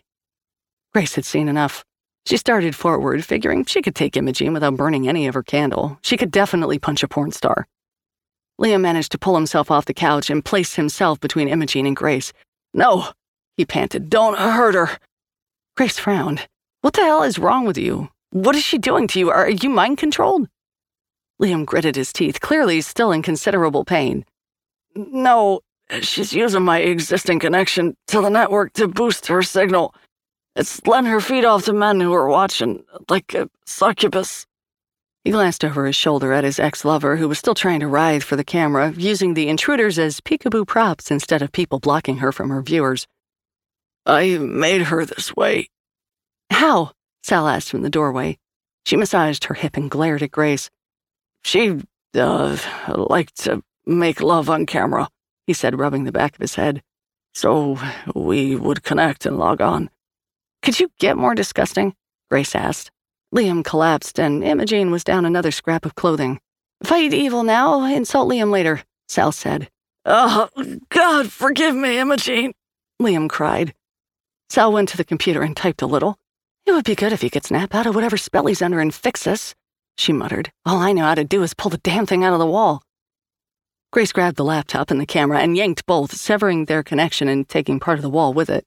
Grace 0.94 1.16
had 1.16 1.26
seen 1.26 1.50
enough. 1.50 1.84
She 2.26 2.38
started 2.38 2.76
forward, 2.76 3.26
figuring 3.26 3.66
she 3.66 3.82
could 3.82 3.96
take 3.96 4.16
Imogene 4.16 4.54
without 4.54 4.78
burning 4.78 5.10
any 5.10 5.28
of 5.28 5.34
her 5.34 5.44
candle. 5.44 5.98
She 6.02 6.16
could 6.16 6.32
definitely 6.32 6.80
punch 6.80 7.04
a 7.04 7.08
porn 7.08 7.32
star. 7.32 7.68
Liam 8.60 8.82
managed 8.82 9.12
to 9.12 9.18
pull 9.18 9.36
himself 9.36 9.72
off 9.72 9.86
the 9.86 9.94
couch 9.94 10.30
and 10.30 10.46
place 10.46 10.76
himself 10.76 11.20
between 11.20 11.48
Imogene 11.48 11.86
and 11.86 11.96
Grace. 11.96 12.34
No, 12.74 13.10
he 13.58 13.66
panted. 13.66 14.10
Don't 14.10 14.38
hurt 14.38 14.76
her. 14.76 14.98
Grace 15.76 15.98
frowned. 15.98 16.48
What 16.82 16.94
the 16.94 17.02
hell 17.04 17.24
is 17.24 17.40
wrong 17.40 17.66
with 17.66 17.78
you? 17.78 18.10
What 18.32 18.56
is 18.56 18.64
she 18.64 18.78
doing 18.78 19.08
to 19.10 19.20
you? 19.20 19.30
Are 19.30 19.50
you 19.50 19.70
mind 19.70 19.98
controlled? 19.98 20.48
Liam 21.42 21.66
gritted 21.66 21.96
his 21.96 22.14
teeth, 22.14 22.40
clearly 22.42 22.82
still 22.82 23.12
in 23.12 23.22
considerable 23.22 23.86
pain. 23.86 24.26
No, 24.96 25.62
she's 26.02 26.34
using 26.34 26.64
my 26.64 26.80
existing 26.80 27.40
connection 27.40 27.96
to 28.08 28.22
the 28.22 28.30
network 28.30 28.74
to 28.74 28.88
boost 28.88 29.28
her 29.28 29.42
signal. 29.42 29.96
It's 30.56 30.86
letting 30.86 31.10
her 31.10 31.20
feed 31.20 31.46
off 31.46 31.66
the 31.66 31.74
men 31.74 32.00
who 32.00 32.14
are 32.14 32.28
watching, 32.28 32.84
like 33.10 33.34
a 33.34 33.50
succubus. 33.66 34.46
He 35.24 35.32
glanced 35.32 35.64
over 35.64 35.86
his 35.86 35.96
shoulder 35.96 36.34
at 36.34 36.44
his 36.44 36.60
ex 36.60 36.84
lover, 36.84 37.16
who 37.16 37.30
was 37.30 37.40
still 37.40 37.56
trying 37.56 37.80
to 37.80 37.88
writhe 37.88 38.24
for 38.24 38.36
the 38.36 38.44
camera, 38.44 38.94
using 38.98 39.34
the 39.34 39.48
intruders 39.48 39.98
as 39.98 40.20
peekaboo 40.20 40.68
props 40.68 41.10
instead 41.12 41.42
of 41.42 41.52
people 41.52 41.80
blocking 41.80 42.18
her 42.18 42.32
from 42.34 42.50
her 42.50 42.62
viewers. 42.62 43.08
I 44.06 44.38
made 44.38 44.84
her 44.84 45.06
this 45.06 45.34
way. 45.34 45.70
How? 46.50 46.92
Sal 47.24 47.48
asked 47.48 47.70
from 47.70 47.84
the 47.84 47.90
doorway. 47.90 48.38
She 48.86 48.98
massaged 48.98 49.46
her 49.46 49.54
hip 49.54 49.78
and 49.78 49.90
glared 49.90 50.24
at 50.24 50.32
Grace. 50.32 50.70
She 51.46 51.80
uh, 52.16 52.58
like 52.88 53.34
to 53.36 53.64
make 53.86 54.22
love 54.22 54.50
on 54.50 54.66
camera, 54.66 55.08
he 55.48 55.54
said, 55.54 55.80
rubbing 55.80 56.04
the 56.04 56.12
back 56.12 56.36
of 56.36 56.42
his 56.42 56.56
head. 56.56 56.84
So 57.34 57.80
we 58.14 58.58
would 58.58 58.84
connect 58.84 59.26
and 59.26 59.38
log 59.38 59.62
on. 59.62 59.90
Could 60.62 60.80
you 60.80 60.92
get 61.00 61.18
more 61.18 61.34
disgusting? 61.34 61.96
Grace 62.30 62.56
asked. 62.56 62.92
Liam 63.34 63.64
collapsed, 63.64 64.20
and 64.20 64.44
Imogene 64.44 64.92
was 64.92 65.04
down 65.04 65.26
another 65.26 65.52
scrap 65.52 65.86
of 65.86 65.96
clothing. 65.96 66.40
Fight 66.84 67.14
evil 67.14 67.44
now, 67.44 67.84
insult 67.86 68.30
Liam 68.30 68.52
later, 68.52 68.84
Sal 69.08 69.32
said. 69.32 69.70
Oh, 70.06 70.50
God, 70.90 71.32
forgive 71.32 71.76
me, 71.76 71.98
Imogene, 71.98 72.54
Liam 73.02 73.28
cried. 73.28 73.74
Sal 74.50 74.72
went 74.72 74.90
to 74.90 74.98
the 74.98 75.04
computer 75.04 75.42
and 75.42 75.58
typed 75.58 75.82
a 75.82 75.88
little. 75.88 76.20
It 76.66 76.74
would 76.74 76.86
be 76.86 76.96
good 76.96 77.12
if 77.12 77.22
he 77.22 77.30
could 77.30 77.46
snap 77.46 77.74
out 77.74 77.88
of 77.88 77.96
whatever 77.96 78.18
spell 78.18 78.46
he's 78.46 78.62
under 78.62 78.80
and 78.80 78.94
fix 78.94 79.26
us, 79.26 79.56
she 79.98 80.14
muttered. 80.14 80.52
All 80.66 80.78
I 80.78 80.92
know 80.94 81.06
how 81.06 81.16
to 81.16 81.24
do 81.24 81.42
is 81.42 81.54
pull 81.54 81.72
the 81.72 81.78
damn 81.80 82.06
thing 82.06 82.24
out 82.24 82.34
of 82.34 82.40
the 82.40 82.46
wall. 82.46 82.84
Grace 83.92 84.12
grabbed 84.12 84.38
the 84.38 84.44
laptop 84.44 84.92
and 84.92 85.00
the 85.00 85.06
camera 85.06 85.40
and 85.40 85.58
yanked 85.58 85.86
both, 85.86 86.16
severing 86.16 86.66
their 86.66 86.84
connection 86.84 87.28
and 87.28 87.48
taking 87.48 87.80
part 87.80 87.98
of 87.98 88.04
the 88.04 88.10
wall 88.10 88.34
with 88.34 88.50
it. 88.50 88.66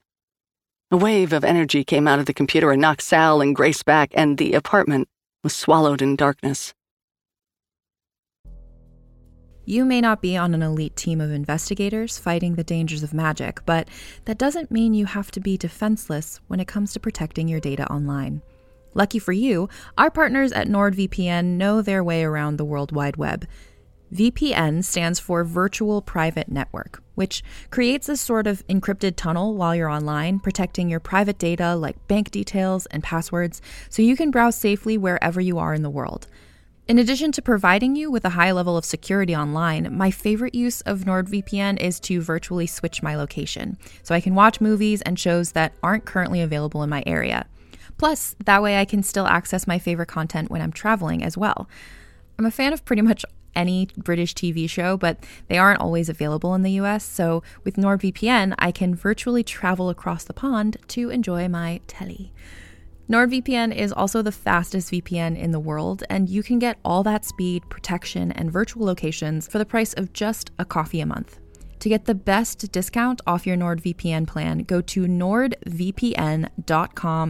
A 0.89 0.95
wave 0.95 1.33
of 1.33 1.43
energy 1.43 1.83
came 1.83 2.07
out 2.07 2.19
of 2.19 2.27
the 2.27 2.33
computer 2.33 2.71
and 2.71 2.81
knocked 2.81 3.01
Sal 3.01 3.41
and 3.41 3.53
Grace 3.53 3.83
back, 3.83 4.09
and 4.13 4.37
the 4.37 4.53
apartment 4.53 5.09
was 5.43 5.53
swallowed 5.53 6.01
in 6.01 6.15
darkness. 6.15 6.73
You 9.65 9.83
may 9.83 9.99
not 9.99 10.21
be 10.21 10.37
on 10.37 10.53
an 10.53 10.61
elite 10.61 10.95
team 10.95 11.19
of 11.19 11.29
investigators 11.29 12.17
fighting 12.17 12.55
the 12.55 12.63
dangers 12.63 13.03
of 13.03 13.13
magic, 13.13 13.65
but 13.65 13.89
that 14.23 14.37
doesn't 14.37 14.71
mean 14.71 14.93
you 14.93 15.05
have 15.05 15.29
to 15.31 15.41
be 15.41 15.57
defenseless 15.57 16.39
when 16.47 16.61
it 16.61 16.69
comes 16.69 16.93
to 16.93 17.01
protecting 17.01 17.49
your 17.49 17.59
data 17.59 17.85
online. 17.91 18.41
Lucky 18.93 19.19
for 19.19 19.33
you, 19.33 19.67
our 19.97 20.09
partners 20.09 20.53
at 20.53 20.69
NordVPN 20.69 21.57
know 21.57 21.81
their 21.81 22.01
way 22.01 22.23
around 22.23 22.55
the 22.55 22.63
World 22.63 22.93
Wide 22.93 23.17
Web. 23.17 23.45
VPN 24.13 24.85
stands 24.85 25.19
for 25.19 25.43
Virtual 25.43 26.01
Private 26.01 26.47
Network, 26.47 27.03
which 27.17 27.43
creates 27.71 28.07
a 28.07 28.15
sort 28.15 28.45
of 28.45 28.65
encrypted 28.67 29.15
tunnel 29.15 29.55
while 29.55 29.75
you're 29.75 29.89
online, 29.89 30.39
protecting 30.39 30.87
your 30.87 30.99
private 30.99 31.39
data 31.39 31.75
like 31.75 32.07
bank 32.07 32.29
details 32.29 32.85
and 32.85 33.01
passwords 33.01 33.59
so 33.89 34.03
you 34.03 34.15
can 34.15 34.29
browse 34.29 34.55
safely 34.55 34.99
wherever 34.99 35.41
you 35.41 35.57
are 35.57 35.73
in 35.73 35.81
the 35.81 35.89
world. 35.89 36.27
In 36.87 36.99
addition 36.99 37.31
to 37.31 37.41
providing 37.41 37.95
you 37.95 38.11
with 38.11 38.23
a 38.23 38.29
high 38.29 38.51
level 38.51 38.77
of 38.77 38.85
security 38.85 39.35
online, 39.35 39.97
my 39.97 40.11
favorite 40.11 40.53
use 40.53 40.81
of 40.81 41.05
NordVPN 41.05 41.81
is 41.81 41.99
to 42.01 42.21
virtually 42.21 42.67
switch 42.67 43.01
my 43.01 43.15
location 43.15 43.79
so 44.03 44.13
I 44.13 44.21
can 44.21 44.35
watch 44.35 44.61
movies 44.61 45.01
and 45.01 45.19
shows 45.19 45.53
that 45.53 45.73
aren't 45.81 46.05
currently 46.05 46.39
available 46.39 46.83
in 46.83 46.89
my 46.91 47.03
area. 47.07 47.47
Plus, 47.97 48.35
that 48.45 48.61
way 48.61 48.77
I 48.77 48.85
can 48.85 49.01
still 49.01 49.25
access 49.25 49.65
my 49.65 49.79
favorite 49.79 50.05
content 50.05 50.51
when 50.51 50.61
I'm 50.61 50.71
traveling 50.71 51.23
as 51.23 51.35
well. 51.35 51.67
I'm 52.37 52.45
a 52.45 52.51
fan 52.51 52.71
of 52.71 52.85
pretty 52.85 53.01
much 53.01 53.25
any 53.57 53.89
British 53.97 54.33
TV 54.33 54.69
show, 54.69 54.95
but 54.95 55.17
they 55.47 55.57
aren't 55.57 55.81
always 55.81 56.07
available 56.07 56.53
in 56.53 56.61
the 56.61 56.79
US. 56.83 57.03
So 57.03 57.43
with 57.65 57.75
NordVPN, 57.75 58.55
I 58.59 58.71
can 58.71 58.95
virtually 58.95 59.43
travel 59.43 59.89
across 59.89 60.23
the 60.23 60.33
pond 60.33 60.77
to 60.89 61.09
enjoy 61.09 61.49
my 61.49 61.81
telly. 61.87 62.31
NordVPN 63.09 63.73
is 63.73 63.93
also 63.93 64.21
the 64.21 64.33
fastest 64.33 64.91
VPN 64.91 65.37
in 65.37 65.51
the 65.51 65.61
world, 65.61 66.03
and 66.09 66.29
you 66.29 66.43
can 66.43 66.59
get 66.59 66.77
all 66.83 67.03
that 67.03 67.23
speed, 67.23 67.63
protection, 67.69 68.33
and 68.33 68.51
virtual 68.51 68.85
locations 68.85 69.47
for 69.47 69.57
the 69.57 69.65
price 69.65 69.93
of 69.93 70.11
just 70.11 70.51
a 70.59 70.65
coffee 70.65 70.99
a 70.99 71.05
month. 71.05 71.39
To 71.79 71.89
get 71.89 72.05
the 72.05 72.15
best 72.15 72.71
discount 72.71 73.21
off 73.25 73.47
your 73.47 73.55
NordVPN 73.55 74.27
plan, 74.27 74.59
go 74.59 74.81
to 74.81 75.05
nordvpn.com 75.05 75.63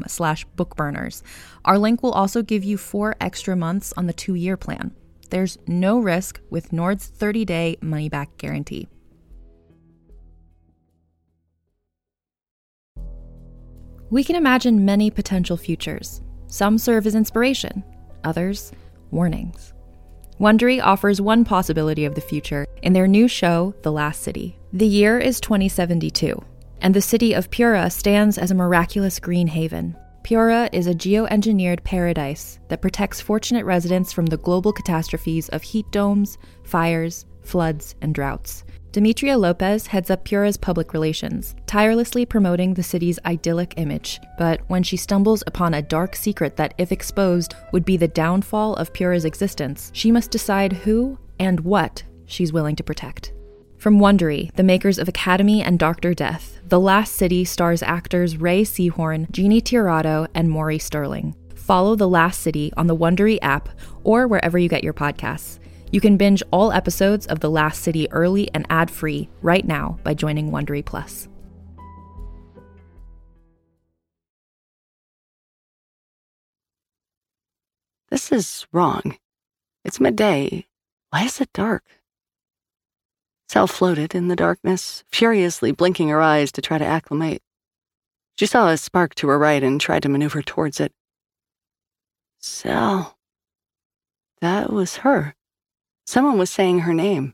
slash 0.07 0.47
bookburners. 0.57 1.21
Our 1.65 1.77
link 1.77 2.01
will 2.01 2.13
also 2.13 2.41
give 2.41 2.63
you 2.63 2.77
four 2.77 3.15
extra 3.21 3.55
months 3.55 3.93
on 3.97 4.07
the 4.07 4.13
two-year 4.13 4.57
plan. 4.57 4.95
There's 5.29 5.57
no 5.67 5.99
risk 5.99 6.39
with 6.49 6.73
Nord's 6.73 7.09
30-day 7.09 7.77
money-back 7.81 8.37
guarantee. 8.37 8.87
We 14.09 14.23
can 14.23 14.37
imagine 14.37 14.85
many 14.85 15.11
potential 15.11 15.57
futures. 15.57 16.21
Some 16.47 16.77
serve 16.77 17.05
as 17.05 17.15
inspiration, 17.15 17.83
others, 18.23 18.71
warnings. 19.11 19.73
Wondery 20.39 20.81
offers 20.81 21.19
one 21.19 21.43
possibility 21.43 22.05
of 22.05 22.15
the 22.15 22.21
future 22.21 22.65
in 22.83 22.93
their 22.93 23.07
new 23.07 23.27
show, 23.27 23.75
The 23.81 23.91
Last 23.91 24.21
City. 24.21 24.57
The 24.71 24.87
year 24.87 25.19
is 25.19 25.41
2072, 25.41 26.41
and 26.79 26.93
the 26.93 27.01
city 27.01 27.33
of 27.33 27.51
Pura 27.51 27.89
stands 27.89 28.37
as 28.37 28.51
a 28.51 28.55
miraculous 28.55 29.19
green 29.19 29.47
haven. 29.47 29.97
Pura 30.27 30.69
is 30.73 30.87
a 30.87 30.93
geoengineered 30.93 31.85
paradise 31.85 32.59
that 32.67 32.81
protects 32.81 33.21
fortunate 33.21 33.63
residents 33.63 34.11
from 34.11 34.25
the 34.25 34.35
global 34.35 34.73
catastrophes 34.73 35.47
of 35.47 35.63
heat 35.63 35.89
domes, 35.89 36.37
fires, 36.65 37.25
floods, 37.43 37.95
and 38.01 38.13
droughts. 38.13 38.65
Demetria 38.91 39.37
Lopez 39.37 39.87
heads 39.87 40.09
up 40.09 40.25
Pura's 40.25 40.57
public 40.57 40.91
relations, 40.91 41.55
tirelessly 41.65 42.25
promoting 42.25 42.73
the 42.73 42.83
city's 42.83 43.17
idyllic 43.25 43.75
image. 43.77 44.19
But 44.37 44.59
when 44.67 44.83
she 44.83 44.97
stumbles 44.97 45.45
upon 45.47 45.73
a 45.73 45.81
dark 45.81 46.13
secret 46.13 46.57
that, 46.57 46.73
if 46.77 46.91
exposed, 46.91 47.55
would 47.71 47.85
be 47.85 47.95
the 47.95 48.09
downfall 48.09 48.73
of 48.73 48.91
Pura's 48.91 49.23
existence, 49.23 49.91
she 49.93 50.11
must 50.11 50.29
decide 50.29 50.73
who 50.73 51.17
and 51.39 51.61
what 51.61 52.03
she's 52.25 52.51
willing 52.51 52.75
to 52.75 52.83
protect. 52.83 53.31
From 53.87 54.01
Wondery, 54.01 54.53
the 54.55 54.63
makers 54.63 54.99
of 54.99 55.07
Academy 55.07 55.63
and 55.63 55.79
Doctor 55.79 56.13
Death, 56.13 56.59
The 56.67 56.77
Last 56.77 57.13
City 57.15 57.45
stars 57.45 57.81
actors 57.81 58.35
Rhea 58.35 58.65
Seehorn, 58.65 59.31
Jeannie 59.31 59.61
Tirado, 59.61 60.27
and 60.35 60.49
Maury 60.49 60.77
Sterling. 60.77 61.33
Follow 61.55 61.95
The 61.95 62.09
Last 62.09 62.41
City 62.41 62.73
on 62.75 62.87
the 62.87 62.95
Wondery 62.97 63.39
app 63.41 63.69
or 64.03 64.27
wherever 64.27 64.57
you 64.57 64.67
get 64.67 64.83
your 64.83 64.91
podcasts. 64.93 65.59
You 65.89 66.01
can 66.01 66.17
binge 66.17 66.43
all 66.51 66.73
episodes 66.73 67.27
of 67.27 67.39
The 67.39 67.49
Last 67.49 67.81
City 67.81 68.11
early 68.11 68.53
and 68.53 68.65
ad-free 68.69 69.29
right 69.41 69.65
now 69.65 69.97
by 70.03 70.13
joining 70.13 70.51
Wondery 70.51 70.83
Plus. 70.83 71.29
This 78.09 78.33
is 78.33 78.67
wrong. 78.73 79.17
It's 79.85 80.01
midday. 80.01 80.65
Why 81.11 81.23
is 81.23 81.39
it 81.39 81.53
dark? 81.53 81.85
Sal 83.49 83.67
floated 83.67 84.13
in 84.13 84.27
the 84.27 84.35
darkness, 84.35 85.03
furiously 85.11 85.71
blinking 85.71 86.09
her 86.09 86.21
eyes 86.21 86.51
to 86.51 86.61
try 86.61 86.77
to 86.77 86.85
acclimate. 86.85 87.41
She 88.37 88.45
saw 88.45 88.69
a 88.69 88.77
spark 88.77 89.15
to 89.15 89.29
her 89.29 89.39
right 89.39 89.63
and 89.63 89.79
tried 89.79 90.03
to 90.03 90.09
maneuver 90.09 90.41
towards 90.41 90.79
it. 90.79 90.91
Sal. 92.39 93.17
That 94.41 94.71
was 94.71 94.97
her. 94.97 95.35
Someone 96.05 96.37
was 96.37 96.49
saying 96.49 96.79
her 96.79 96.93
name. 96.93 97.33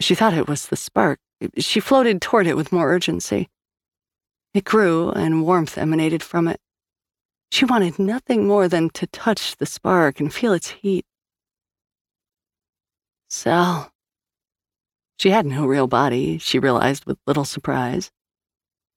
She 0.00 0.14
thought 0.14 0.34
it 0.34 0.48
was 0.48 0.66
the 0.66 0.76
spark. 0.76 1.18
She 1.56 1.80
floated 1.80 2.20
toward 2.20 2.46
it 2.46 2.56
with 2.56 2.72
more 2.72 2.92
urgency. 2.92 3.48
It 4.52 4.64
grew, 4.64 5.10
and 5.10 5.42
warmth 5.42 5.78
emanated 5.78 6.22
from 6.22 6.48
it. 6.48 6.60
She 7.50 7.64
wanted 7.64 7.98
nothing 7.98 8.46
more 8.46 8.68
than 8.68 8.90
to 8.90 9.06
touch 9.06 9.56
the 9.56 9.66
spark 9.66 10.20
and 10.20 10.32
feel 10.32 10.52
its 10.52 10.70
heat. 10.70 11.06
Sal. 13.30 13.92
She 15.18 15.30
had 15.30 15.46
no 15.46 15.66
real 15.66 15.88
body, 15.88 16.38
she 16.38 16.60
realized 16.60 17.04
with 17.04 17.18
little 17.26 17.44
surprise. 17.44 18.12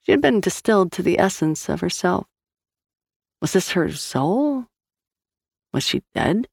She 0.04 0.12
had 0.12 0.22
been 0.22 0.40
distilled 0.40 0.92
to 0.94 1.04
the 1.04 1.20
essence 1.20 1.68
of 1.68 1.82
herself. 1.82 2.28
Was 3.42 3.54
this 3.54 3.72
her 3.72 3.92
soul? 3.92 4.68
Was 5.74 5.84
she 5.84 6.04
dead? 6.14 6.48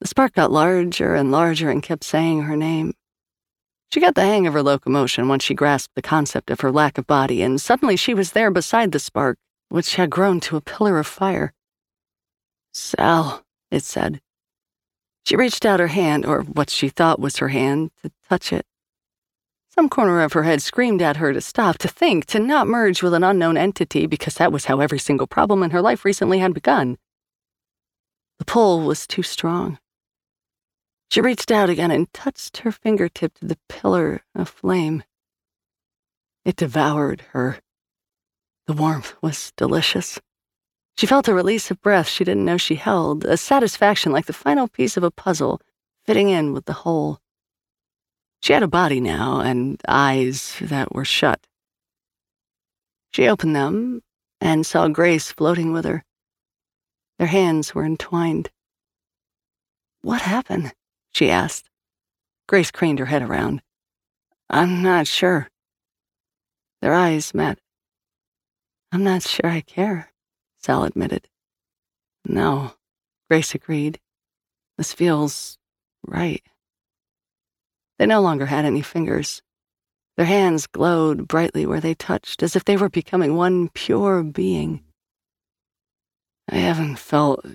The 0.00 0.08
spark 0.08 0.32
got 0.32 0.50
larger 0.50 1.14
and 1.14 1.30
larger 1.30 1.70
and 1.70 1.82
kept 1.82 2.02
saying 2.02 2.42
her 2.42 2.56
name. 2.56 2.94
She 3.92 4.00
got 4.00 4.14
the 4.14 4.22
hang 4.22 4.46
of 4.46 4.54
her 4.54 4.62
locomotion 4.62 5.28
once 5.28 5.44
she 5.44 5.54
grasped 5.54 5.94
the 5.94 6.02
concept 6.02 6.50
of 6.50 6.60
her 6.60 6.72
lack 6.72 6.96
of 6.96 7.06
body, 7.06 7.42
and 7.42 7.60
suddenly 7.60 7.96
she 7.96 8.14
was 8.14 8.32
there 8.32 8.50
beside 8.50 8.92
the 8.92 8.98
spark, 8.98 9.38
which 9.68 9.96
had 9.96 10.08
grown 10.08 10.40
to 10.40 10.56
a 10.56 10.62
pillar 10.62 10.98
of 10.98 11.06
fire. 11.06 11.52
Sal, 12.72 13.44
it 13.70 13.84
said. 13.84 14.20
She 15.28 15.36
reached 15.36 15.66
out 15.66 15.78
her 15.78 15.88
hand, 15.88 16.24
or 16.24 16.40
what 16.40 16.70
she 16.70 16.88
thought 16.88 17.20
was 17.20 17.36
her 17.36 17.48
hand, 17.48 17.90
to 18.02 18.10
touch 18.30 18.50
it. 18.50 18.64
Some 19.68 19.90
corner 19.90 20.22
of 20.22 20.32
her 20.32 20.44
head 20.44 20.62
screamed 20.62 21.02
at 21.02 21.18
her 21.18 21.34
to 21.34 21.42
stop, 21.42 21.76
to 21.80 21.88
think, 21.88 22.24
to 22.28 22.38
not 22.38 22.66
merge 22.66 23.02
with 23.02 23.12
an 23.12 23.22
unknown 23.22 23.58
entity, 23.58 24.06
because 24.06 24.36
that 24.36 24.52
was 24.52 24.64
how 24.64 24.80
every 24.80 24.98
single 24.98 25.26
problem 25.26 25.62
in 25.62 25.68
her 25.72 25.82
life 25.82 26.06
recently 26.06 26.38
had 26.38 26.54
begun. 26.54 26.96
The 28.38 28.46
pull 28.46 28.80
was 28.86 29.06
too 29.06 29.22
strong. 29.22 29.78
She 31.10 31.20
reached 31.20 31.50
out 31.50 31.68
again 31.68 31.90
and 31.90 32.10
touched 32.14 32.56
her 32.64 32.72
fingertip 32.72 33.34
to 33.34 33.44
the 33.44 33.58
pillar 33.68 34.22
of 34.34 34.48
flame. 34.48 35.02
It 36.46 36.56
devoured 36.56 37.20
her. 37.32 37.58
The 38.66 38.72
warmth 38.72 39.14
was 39.20 39.52
delicious. 39.58 40.18
She 40.98 41.06
felt 41.06 41.28
a 41.28 41.32
release 41.32 41.70
of 41.70 41.80
breath 41.80 42.08
she 42.08 42.24
didn't 42.24 42.44
know 42.44 42.56
she 42.56 42.74
held, 42.74 43.24
a 43.24 43.36
satisfaction 43.36 44.10
like 44.10 44.26
the 44.26 44.32
final 44.32 44.66
piece 44.66 44.96
of 44.96 45.04
a 45.04 45.12
puzzle 45.12 45.60
fitting 46.04 46.28
in 46.28 46.52
with 46.52 46.64
the 46.64 46.72
whole. 46.72 47.20
She 48.42 48.52
had 48.52 48.64
a 48.64 48.68
body 48.68 49.00
now 49.00 49.38
and 49.38 49.80
eyes 49.86 50.56
that 50.60 50.92
were 50.92 51.04
shut. 51.04 51.46
She 53.12 53.28
opened 53.28 53.54
them 53.54 54.02
and 54.40 54.66
saw 54.66 54.88
Grace 54.88 55.30
floating 55.30 55.72
with 55.72 55.84
her. 55.84 56.04
Their 57.20 57.28
hands 57.28 57.76
were 57.76 57.84
entwined. 57.84 58.50
What 60.00 60.22
happened? 60.22 60.72
she 61.14 61.30
asked. 61.30 61.70
Grace 62.48 62.72
craned 62.72 62.98
her 62.98 63.06
head 63.06 63.22
around. 63.22 63.62
I'm 64.50 64.82
not 64.82 65.06
sure. 65.06 65.48
Their 66.82 66.94
eyes 66.94 67.32
met. 67.34 67.60
I'm 68.90 69.04
not 69.04 69.22
sure 69.22 69.48
I 69.48 69.60
care, 69.60 70.10
Sal 70.68 70.84
admitted. 70.84 71.30
No, 72.26 72.74
Grace 73.30 73.54
agreed. 73.54 74.00
This 74.76 74.92
feels 74.92 75.56
right. 76.06 76.42
They 77.98 78.04
no 78.04 78.20
longer 78.20 78.44
had 78.44 78.66
any 78.66 78.82
fingers. 78.82 79.40
Their 80.18 80.26
hands 80.26 80.66
glowed 80.66 81.26
brightly 81.26 81.64
where 81.64 81.80
they 81.80 81.94
touched, 81.94 82.42
as 82.42 82.54
if 82.54 82.66
they 82.66 82.76
were 82.76 82.90
becoming 82.90 83.34
one 83.34 83.70
pure 83.70 84.22
being. 84.22 84.84
I 86.50 86.56
haven't 86.56 86.96
felt 86.96 87.46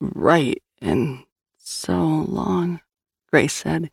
right 0.00 0.60
in 0.80 1.26
so 1.58 1.94
long, 1.96 2.80
Grace 3.30 3.54
said. 3.54 3.92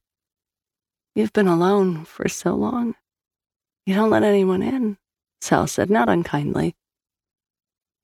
You've 1.14 1.34
been 1.34 1.48
alone 1.48 2.04
for 2.04 2.28
so 2.28 2.56
long. 2.56 2.96
You 3.86 3.94
don't 3.94 4.10
let 4.10 4.24
anyone 4.24 4.64
in, 4.64 4.98
Sal 5.40 5.68
said, 5.68 5.92
not 5.92 6.10
unkindly. 6.10 6.76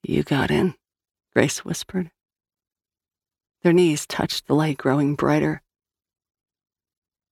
You 0.04 0.24
got 0.24 0.52
in, 0.52 0.76
Grace 1.34 1.64
whispered. 1.64 2.12
Their 3.62 3.74
knees 3.74 4.08
touched 4.08 4.48
the 4.48 4.56
light 4.56 4.78
growing 4.78 5.16
brighter. 5.16 5.62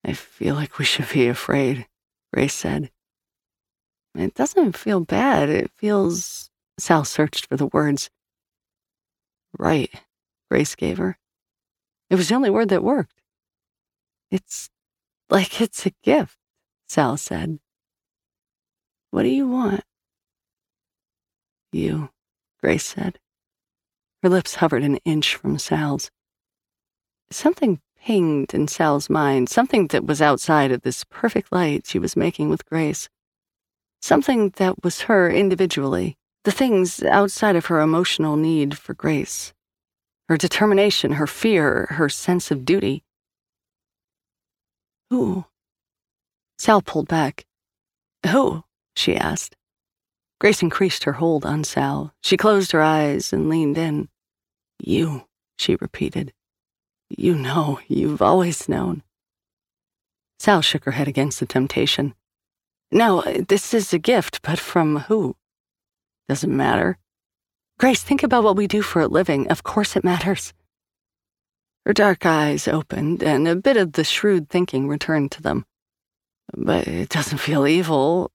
I 0.05 0.13
feel 0.13 0.55
like 0.55 0.77
we 0.77 0.85
should 0.85 1.09
be 1.09 1.27
afraid, 1.27 1.87
Grace 2.33 2.53
said. 2.53 2.91
It 4.15 4.33
doesn't 4.33 4.77
feel 4.77 5.01
bad. 5.01 5.49
It 5.49 5.71
feels. 5.75 6.49
Sal 6.77 7.03
searched 7.03 7.47
for 7.47 7.57
the 7.57 7.67
words. 7.67 8.09
Right, 9.57 9.91
Grace 10.49 10.75
gave 10.75 10.97
her. 10.97 11.17
It 12.09 12.15
was 12.15 12.29
the 12.29 12.35
only 12.35 12.49
word 12.49 12.69
that 12.69 12.83
worked. 12.83 13.21
It's 14.31 14.69
like 15.29 15.59
it's 15.59 15.85
a 15.85 15.93
gift, 16.03 16.37
Sal 16.87 17.17
said. 17.17 17.59
What 19.11 19.23
do 19.23 19.29
you 19.29 19.47
want? 19.47 19.83
You, 21.71 22.09
Grace 22.61 22.85
said. 22.85 23.19
Her 24.21 24.29
lips 24.29 24.55
hovered 24.55 24.83
an 24.83 24.97
inch 25.05 25.35
from 25.35 25.57
Sal's. 25.57 26.11
Something 27.31 27.79
pinged 28.01 28.53
in 28.53 28.67
Sal's 28.67 29.09
mind, 29.09 29.49
something 29.49 29.87
that 29.87 30.05
was 30.05 30.21
outside 30.21 30.71
of 30.71 30.81
this 30.81 31.03
perfect 31.05 31.51
light 31.51 31.85
she 31.85 31.99
was 31.99 32.15
making 32.15 32.49
with 32.49 32.65
Grace. 32.65 33.09
Something 34.01 34.49
that 34.57 34.83
was 34.83 35.01
her 35.01 35.29
individually, 35.29 36.17
the 36.43 36.51
things 36.51 37.03
outside 37.03 37.55
of 37.55 37.67
her 37.67 37.79
emotional 37.79 38.35
need 38.35 38.77
for 38.77 38.93
Grace. 38.93 39.53
Her 40.27 40.37
determination, 40.37 41.13
her 41.13 41.27
fear, 41.27 41.87
her 41.91 42.09
sense 42.09 42.51
of 42.51 42.65
duty. 42.65 43.03
Who? 45.09 45.45
Sal 46.57 46.81
pulled 46.81 47.07
back. 47.07 47.45
Who? 48.27 48.63
she 48.95 49.15
asked. 49.15 49.55
Grace 50.39 50.61
increased 50.61 51.03
her 51.03 51.13
hold 51.13 51.45
on 51.45 51.63
Sal. 51.63 52.13
She 52.21 52.37
closed 52.37 52.71
her 52.71 52.81
eyes 52.81 53.33
and 53.33 53.49
leaned 53.49 53.77
in. 53.77 54.07
You, 54.79 55.25
she 55.57 55.75
repeated. 55.75 56.33
You 57.09 57.35
know, 57.35 57.79
you've 57.87 58.21
always 58.21 58.69
known. 58.69 59.03
Sal 60.39 60.61
shook 60.61 60.85
her 60.85 60.91
head 60.91 61.09
against 61.09 61.39
the 61.39 61.45
temptation. 61.45 62.15
No, 62.91 63.21
this 63.21 63.73
is 63.73 63.93
a 63.93 63.99
gift, 63.99 64.41
but 64.41 64.57
from 64.57 64.97
who? 65.01 65.35
Doesn't 66.29 66.55
matter. 66.55 66.97
Grace, 67.77 68.01
think 68.01 68.23
about 68.23 68.43
what 68.43 68.55
we 68.55 68.67
do 68.67 68.81
for 68.81 69.01
a 69.01 69.07
living. 69.07 69.47
Of 69.49 69.63
course 69.63 69.95
it 69.95 70.03
matters. 70.03 70.53
Her 71.85 71.93
dark 71.93 72.25
eyes 72.25 72.67
opened, 72.67 73.23
and 73.23 73.47
a 73.47 73.55
bit 73.55 73.77
of 73.77 73.93
the 73.93 74.03
shrewd 74.03 74.49
thinking 74.49 74.87
returned 74.87 75.31
to 75.33 75.41
them. 75.41 75.65
But 76.55 76.87
it 76.87 77.09
doesn't 77.09 77.37
feel 77.39 77.67
evil 77.67 78.31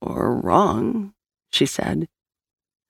or 0.00 0.40
wrong, 0.40 1.14
she 1.52 1.66
said. 1.66 2.08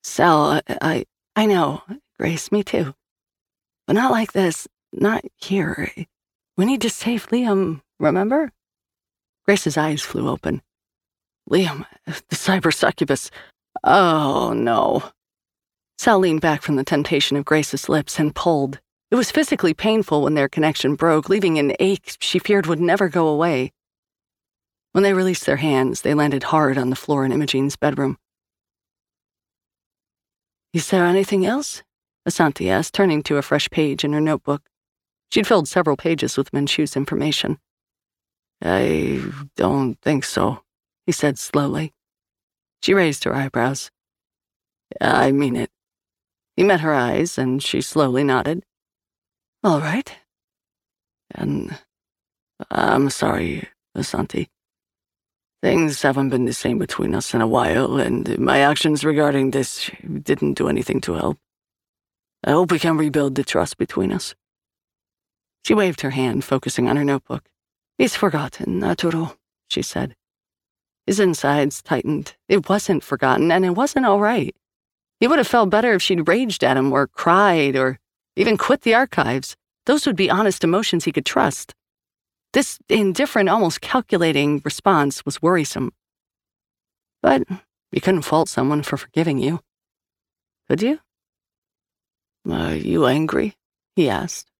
Sal, 0.02 0.60
I, 0.68 1.04
I 1.36 1.46
know, 1.46 1.82
Grace, 2.18 2.50
me 2.50 2.62
too. 2.62 2.94
But 3.86 3.94
not 3.94 4.10
like 4.10 4.32
this, 4.32 4.68
not 4.92 5.24
here. 5.36 5.92
We 6.56 6.64
need 6.64 6.80
to 6.82 6.90
save 6.90 7.28
Liam, 7.28 7.82
remember? 7.98 8.52
Grace's 9.44 9.76
eyes 9.76 10.02
flew 10.02 10.28
open. 10.28 10.62
Liam, 11.50 11.86
the 12.06 12.36
cyber 12.36 12.72
succubus. 12.72 13.30
Oh, 13.82 14.52
no. 14.54 15.02
Sal 15.98 16.18
leaned 16.18 16.40
back 16.40 16.62
from 16.62 16.76
the 16.76 16.84
temptation 16.84 17.36
of 17.36 17.44
Grace's 17.44 17.88
lips 17.88 18.18
and 18.18 18.34
pulled. 18.34 18.80
It 19.10 19.16
was 19.16 19.30
physically 19.30 19.74
painful 19.74 20.22
when 20.22 20.34
their 20.34 20.48
connection 20.48 20.94
broke, 20.94 21.28
leaving 21.28 21.58
an 21.58 21.74
ache 21.80 22.16
she 22.20 22.38
feared 22.38 22.66
would 22.66 22.80
never 22.80 23.08
go 23.08 23.28
away. 23.28 23.72
When 24.92 25.04
they 25.04 25.14
released 25.14 25.46
their 25.46 25.56
hands, 25.56 26.02
they 26.02 26.14
landed 26.14 26.44
hard 26.44 26.78
on 26.78 26.90
the 26.90 26.96
floor 26.96 27.24
in 27.24 27.32
Imogene's 27.32 27.76
bedroom. 27.76 28.18
Is 30.72 30.88
there 30.88 31.04
anything 31.04 31.44
else? 31.44 31.82
Asanti 32.26 32.68
asked, 32.68 32.94
turning 32.94 33.22
to 33.24 33.36
a 33.36 33.42
fresh 33.42 33.68
page 33.70 34.04
in 34.04 34.12
her 34.12 34.20
notebook. 34.20 34.62
She'd 35.30 35.46
filled 35.46 35.68
several 35.68 35.96
pages 35.96 36.36
with 36.36 36.52
Menchu's 36.52 36.96
information. 36.96 37.58
I 38.62 39.22
don't 39.56 39.96
think 40.00 40.24
so, 40.24 40.62
he 41.04 41.12
said 41.12 41.38
slowly. 41.38 41.92
She 42.82 42.94
raised 42.94 43.24
her 43.24 43.34
eyebrows. 43.34 43.90
I 45.00 45.32
mean 45.32 45.56
it. 45.56 45.70
He 46.56 46.62
met 46.62 46.80
her 46.80 46.94
eyes, 46.94 47.38
and 47.38 47.62
she 47.62 47.80
slowly 47.80 48.24
nodded. 48.24 48.62
All 49.64 49.80
right. 49.80 50.14
And 51.34 51.78
I'm 52.70 53.10
sorry, 53.10 53.68
Asanti. 53.96 54.48
Things 55.62 56.02
haven't 56.02 56.30
been 56.30 56.44
the 56.44 56.52
same 56.52 56.78
between 56.78 57.14
us 57.14 57.34
in 57.34 57.40
a 57.40 57.46
while, 57.46 57.96
and 57.96 58.36
my 58.40 58.58
actions 58.58 59.04
regarding 59.04 59.52
this 59.52 59.88
didn't 60.22 60.54
do 60.54 60.68
anything 60.68 61.00
to 61.02 61.14
help. 61.14 61.38
I 62.42 62.50
hope 62.50 62.72
we 62.72 62.80
can 62.80 62.96
rebuild 62.96 63.36
the 63.36 63.44
trust 63.44 63.78
between 63.78 64.10
us. 64.10 64.34
She 65.64 65.74
waved 65.74 66.00
her 66.00 66.10
hand, 66.10 66.44
focusing 66.44 66.88
on 66.88 66.96
her 66.96 67.04
notebook. 67.04 67.48
He's 67.96 68.16
forgotten, 68.16 68.82
Arturo, 68.82 69.36
she 69.68 69.82
said. 69.82 70.16
His 71.06 71.20
insides 71.20 71.80
tightened. 71.80 72.34
It 72.48 72.68
wasn't 72.68 73.04
forgotten, 73.04 73.52
and 73.52 73.64
it 73.64 73.76
wasn't 73.76 74.06
all 74.06 74.18
right. 74.18 74.56
He 75.20 75.28
would 75.28 75.38
have 75.38 75.46
felt 75.46 75.70
better 75.70 75.92
if 75.92 76.02
she'd 76.02 76.26
raged 76.26 76.64
at 76.64 76.76
him, 76.76 76.92
or 76.92 77.06
cried, 77.06 77.76
or 77.76 78.00
even 78.34 78.56
quit 78.56 78.80
the 78.80 78.94
archives. 78.94 79.56
Those 79.86 80.06
would 80.06 80.16
be 80.16 80.28
honest 80.28 80.64
emotions 80.64 81.04
he 81.04 81.12
could 81.12 81.26
trust. 81.26 81.72
This 82.52 82.78
indifferent, 82.88 83.48
almost 83.48 83.80
calculating 83.80 84.60
response 84.64 85.24
was 85.24 85.40
worrisome. 85.40 85.92
But 87.22 87.44
you 87.90 88.00
couldn't 88.00 88.22
fault 88.22 88.48
someone 88.48 88.82
for 88.82 88.96
forgiving 88.96 89.38
you. 89.38 89.60
Could 90.68 90.82
you? 90.82 91.00
Are 92.50 92.74
you 92.74 93.06
angry? 93.06 93.54
he 93.96 94.08
asked. 94.08 94.50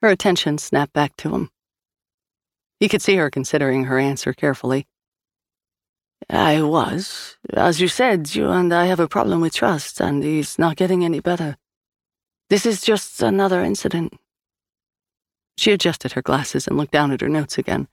Her 0.00 0.08
attention 0.08 0.58
snapped 0.58 0.92
back 0.92 1.16
to 1.16 1.34
him. 1.34 1.50
He 2.78 2.88
could 2.88 3.02
see 3.02 3.16
her 3.16 3.30
considering 3.30 3.84
her 3.84 3.98
answer 3.98 4.32
carefully. 4.32 4.86
I 6.28 6.62
was. 6.62 7.36
As 7.52 7.80
you 7.80 7.88
said, 7.88 8.34
you 8.34 8.48
and 8.50 8.72
I 8.72 8.86
have 8.86 9.00
a 9.00 9.08
problem 9.08 9.40
with 9.40 9.54
trust, 9.54 10.00
and 10.00 10.22
he's 10.22 10.58
not 10.58 10.76
getting 10.76 11.04
any 11.04 11.20
better. 11.20 11.56
This 12.48 12.64
is 12.64 12.80
just 12.80 13.22
another 13.22 13.62
incident. 13.62 14.14
She 15.60 15.72
adjusted 15.72 16.12
her 16.12 16.22
glasses 16.22 16.66
and 16.66 16.78
looked 16.78 16.92
down 16.92 17.12
at 17.12 17.20
her 17.20 17.28
notes 17.28 17.58
again. 17.58 17.86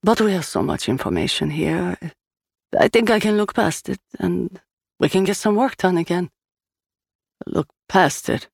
But 0.00 0.20
we 0.20 0.30
have 0.30 0.44
so 0.44 0.62
much 0.62 0.88
information 0.88 1.50
here. 1.50 1.98
I 2.78 2.86
think 2.86 3.10
I 3.10 3.18
can 3.18 3.36
look 3.36 3.52
past 3.52 3.88
it, 3.88 3.98
and 4.20 4.60
we 5.00 5.08
can 5.08 5.24
get 5.24 5.36
some 5.36 5.56
work 5.56 5.76
done 5.76 5.98
again. 5.98 6.30
Look 7.46 7.66
past 7.88 8.28
it? 8.28 8.48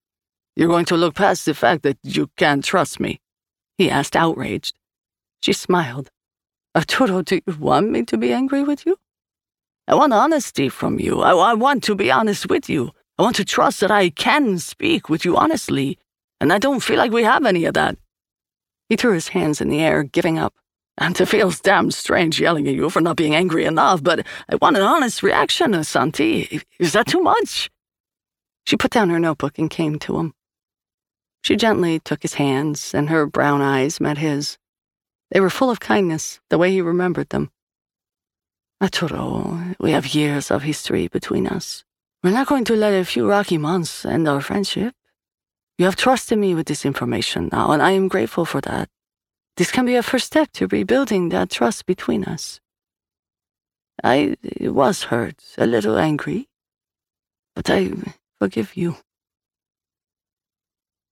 You're 0.56 0.70
going 0.70 0.86
to 0.86 0.96
look 0.96 1.14
past 1.14 1.44
the 1.44 1.52
fact 1.52 1.82
that 1.82 1.98
you 2.02 2.30
can't 2.38 2.64
trust 2.64 2.98
me? 2.98 3.20
He 3.76 3.90
asked, 3.90 4.16
outraged. 4.16 4.74
She 5.42 5.52
smiled. 5.52 6.08
Arturo, 6.74 7.20
do 7.20 7.42
you 7.46 7.56
want 7.58 7.90
me 7.90 8.04
to 8.04 8.16
be 8.16 8.32
angry 8.32 8.62
with 8.62 8.86
you? 8.86 8.96
I 9.86 9.96
want 9.96 10.14
honesty 10.14 10.70
from 10.70 10.98
you. 10.98 11.20
I, 11.20 11.32
I 11.50 11.52
want 11.52 11.84
to 11.84 11.94
be 11.94 12.10
honest 12.10 12.48
with 12.48 12.70
you. 12.70 12.92
I 13.18 13.22
want 13.22 13.36
to 13.36 13.44
trust 13.44 13.80
that 13.80 13.90
I 13.90 14.08
can 14.08 14.58
speak 14.58 15.10
with 15.10 15.26
you 15.26 15.36
honestly, 15.36 15.98
and 16.40 16.54
I 16.54 16.58
don't 16.58 16.82
feel 16.82 16.96
like 16.96 17.12
we 17.12 17.22
have 17.24 17.44
any 17.44 17.66
of 17.66 17.74
that. 17.74 17.98
He 18.88 18.96
threw 18.96 19.12
his 19.12 19.28
hands 19.28 19.60
in 19.60 19.68
the 19.68 19.80
air, 19.80 20.02
giving 20.02 20.38
up. 20.38 20.54
And 20.98 21.20
it 21.20 21.26
feels 21.26 21.60
damn 21.60 21.90
strange 21.90 22.40
yelling 22.40 22.66
at 22.68 22.74
you 22.74 22.88
for 22.88 23.02
not 23.02 23.16
being 23.16 23.34
angry 23.34 23.66
enough, 23.66 24.02
but 24.02 24.26
I 24.48 24.56
want 24.56 24.76
an 24.76 24.82
honest 24.82 25.22
reaction, 25.22 25.72
Asanti. 25.72 26.62
Is 26.78 26.92
that 26.94 27.06
too 27.06 27.20
much? 27.20 27.70
She 28.66 28.76
put 28.76 28.92
down 28.92 29.10
her 29.10 29.18
notebook 29.18 29.58
and 29.58 29.68
came 29.68 29.98
to 30.00 30.18
him. 30.18 30.34
She 31.44 31.54
gently 31.54 32.00
took 32.00 32.22
his 32.22 32.34
hands, 32.34 32.94
and 32.94 33.10
her 33.10 33.26
brown 33.26 33.60
eyes 33.60 34.00
met 34.00 34.18
his. 34.18 34.58
They 35.30 35.40
were 35.40 35.50
full 35.50 35.70
of 35.70 35.80
kindness, 35.80 36.40
the 36.48 36.58
way 36.58 36.72
he 36.72 36.80
remembered 36.80 37.28
them. 37.28 37.50
Arturo, 38.82 39.74
we 39.78 39.92
have 39.92 40.14
years 40.14 40.50
of 40.50 40.62
history 40.62 41.08
between 41.08 41.46
us. 41.46 41.84
We're 42.22 42.30
not 42.30 42.48
going 42.48 42.64
to 42.64 42.76
let 42.76 42.92
a 42.92 43.04
few 43.04 43.28
rocky 43.28 43.58
months 43.58 44.04
end 44.04 44.26
our 44.26 44.40
friendship. 44.40 44.94
You 45.78 45.84
have 45.84 45.96
trusted 45.96 46.38
me 46.38 46.54
with 46.54 46.66
this 46.66 46.86
information 46.86 47.50
now, 47.52 47.70
and 47.72 47.82
I 47.82 47.90
am 47.90 48.08
grateful 48.08 48.46
for 48.46 48.62
that. 48.62 48.88
This 49.58 49.70
can 49.70 49.84
be 49.84 49.94
a 49.94 50.02
first 50.02 50.26
step 50.26 50.50
to 50.52 50.66
rebuilding 50.68 51.28
that 51.30 51.50
trust 51.50 51.84
between 51.84 52.24
us. 52.24 52.60
I 54.02 54.36
was 54.60 55.04
hurt, 55.04 55.42
a 55.58 55.66
little 55.66 55.98
angry, 55.98 56.48
but 57.54 57.68
I 57.68 57.90
forgive 58.38 58.76
you. 58.76 58.96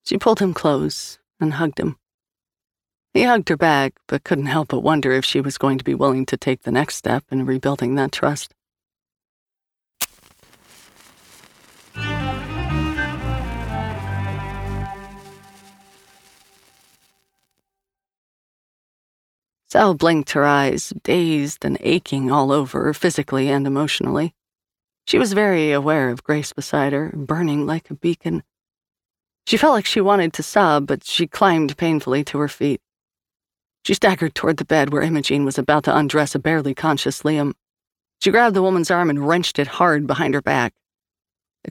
She 0.04 0.16
pulled 0.16 0.40
him 0.40 0.54
close 0.54 1.18
and 1.40 1.54
hugged 1.54 1.78
him. 1.78 1.96
He 3.12 3.24
hugged 3.24 3.50
her 3.50 3.56
back, 3.56 3.94
but 4.08 4.24
couldn't 4.24 4.46
help 4.46 4.68
but 4.68 4.80
wonder 4.80 5.12
if 5.12 5.24
she 5.24 5.40
was 5.40 5.58
going 5.58 5.78
to 5.78 5.84
be 5.84 5.94
willing 5.94 6.24
to 6.26 6.36
take 6.36 6.62
the 6.62 6.72
next 6.72 6.96
step 6.96 7.24
in 7.30 7.44
rebuilding 7.44 7.96
that 7.96 8.12
trust. 8.12 8.53
Sal 19.74 19.94
blinked 19.94 20.30
her 20.30 20.44
eyes, 20.44 20.92
dazed 21.02 21.64
and 21.64 21.76
aching 21.80 22.30
all 22.30 22.52
over, 22.52 22.94
physically 22.94 23.48
and 23.50 23.66
emotionally. 23.66 24.32
She 25.04 25.18
was 25.18 25.32
very 25.32 25.72
aware 25.72 26.10
of 26.10 26.22
Grace 26.22 26.52
beside 26.52 26.92
her, 26.92 27.10
burning 27.12 27.66
like 27.66 27.90
a 27.90 27.96
beacon. 27.96 28.44
She 29.48 29.56
felt 29.56 29.74
like 29.74 29.84
she 29.84 30.00
wanted 30.00 30.32
to 30.34 30.44
sob, 30.44 30.86
but 30.86 31.02
she 31.02 31.26
climbed 31.26 31.76
painfully 31.76 32.22
to 32.22 32.38
her 32.38 32.46
feet. 32.46 32.80
She 33.84 33.94
staggered 33.94 34.36
toward 34.36 34.58
the 34.58 34.64
bed 34.64 34.92
where 34.92 35.02
Imogene 35.02 35.44
was 35.44 35.58
about 35.58 35.82
to 35.84 35.96
undress 35.96 36.36
a 36.36 36.38
barely 36.38 36.72
conscious 36.72 37.22
Liam. 37.22 37.40
Um, 37.40 37.54
she 38.20 38.30
grabbed 38.30 38.54
the 38.54 38.62
woman's 38.62 38.92
arm 38.92 39.10
and 39.10 39.26
wrenched 39.26 39.58
it 39.58 39.66
hard 39.66 40.06
behind 40.06 40.34
her 40.34 40.42
back. 40.42 40.72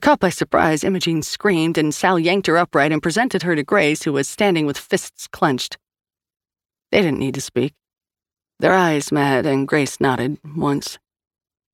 Caught 0.02 0.20
by 0.20 0.28
surprise, 0.28 0.84
Imogene 0.84 1.22
screamed, 1.22 1.78
and 1.78 1.94
Sal 1.94 2.18
yanked 2.18 2.48
her 2.48 2.58
upright 2.58 2.92
and 2.92 3.02
presented 3.02 3.44
her 3.44 3.56
to 3.56 3.62
Grace, 3.62 4.02
who 4.02 4.12
was 4.12 4.28
standing 4.28 4.66
with 4.66 4.76
fists 4.76 5.26
clenched. 5.26 5.78
They 6.92 7.00
didn't 7.00 7.18
need 7.18 7.36
to 7.36 7.40
speak. 7.40 7.72
Their 8.60 8.72
eyes 8.72 9.10
met, 9.10 9.46
and 9.46 9.66
Grace 9.66 10.00
nodded 10.00 10.38
once. 10.56 10.98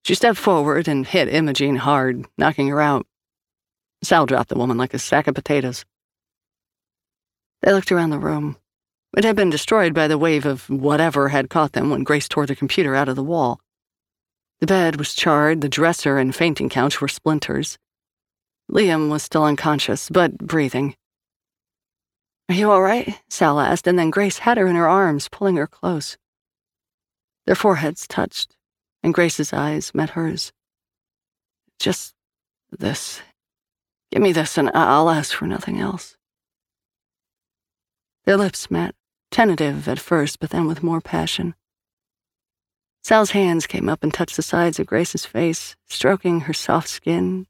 She 0.05 0.15
stepped 0.15 0.39
forward 0.39 0.89
and 0.89 1.07
hit 1.07 1.29
Imogene 1.29 1.77
hard, 1.77 2.27
knocking 2.39 2.69
her 2.69 2.81
out. 2.81 3.07
Sal 4.03 4.27
dropped 4.27 4.49
the 4.49 4.59
woman 4.59 4.79
like 4.79 4.95
a 4.95 4.99
sack 4.99 5.27
of 5.27 5.35
potatoes. 5.35 5.85
They 7.63 7.73
looked 7.73 7.93
around 7.93 8.11
the 8.11 8.19
room. 8.19 8.57
It 9.17 9.25
had 9.25 9.37
been 9.37 9.51
destroyed 9.51 9.93
by 9.93 10.09
the 10.09 10.17
wave 10.17 10.47
of 10.47 10.71
whatever 10.71 11.29
had 11.29 11.51
caught 11.51 11.73
them 11.73 11.91
when 11.91 12.05
Grace 12.05 12.29
tore 12.29 12.47
the 12.47 12.57
computer 12.57 12.95
out 12.95 13.09
of 13.09 13.17
the 13.17 13.25
wall. 13.25 13.61
The 14.61 14.67
bed 14.67 14.97
was 14.97 15.15
charred, 15.15 15.61
the 15.61 15.69
dresser 15.69 16.17
and 16.19 16.35
fainting 16.35 16.69
couch 16.69 17.01
were 17.01 17.09
splinters. 17.09 17.77
Liam 18.71 19.11
was 19.11 19.23
still 19.23 19.45
unconscious, 19.45 20.09
but 20.09 20.39
breathing. 20.39 20.95
Are 22.49 22.55
you 22.55 22.71
all 22.71 22.83
right? 22.83 23.21
Sal 23.29 23.59
asked, 23.59 23.87
and 23.87 23.99
then 23.99 24.11
Grace 24.11 24.39
had 24.39 24.59
her 24.59 24.67
in 24.67 24.77
her 24.77 24.89
arms, 24.89 25.29
pulling 25.29 25.57
her 25.57 25.67
close. 25.67 26.17
Their 27.47 27.55
foreheads 27.55 28.07
touched, 28.07 28.57
and 29.03 29.15
Grace's 29.15 29.53
eyes 29.53 29.93
met 29.95 30.11
hers. 30.11 30.53
Just 31.79 32.15
this. 32.71 33.21
Give 34.11 34.23
me 34.23 34.33
this, 34.33 34.59
and 34.59 34.71
I'll 34.75 35.11
ask 35.11 35.35
for 35.35 35.47
nothing 35.47 35.81
else. 35.81 36.17
Their 38.25 38.37
lips 38.37 38.71
met, 38.71 38.95
tentative 39.31 39.89
at 39.89 39.99
first, 39.99 40.41
but 40.41 40.51
then 40.51 40.67
with 40.67 40.83
more 40.83 41.01
passion. 41.01 41.55
Sal's 43.03 43.31
hands 43.31 43.67
came 43.67 43.89
up 43.89 44.03
and 44.03 44.13
touched 44.13 44.37
the 44.37 44.43
sides 44.43 44.79
of 44.79 44.87
Grace's 44.87 45.25
face, 45.25 45.75
stroking 45.89 46.43
her 46.43 46.53
soft 46.53 46.89
skin 46.89 47.47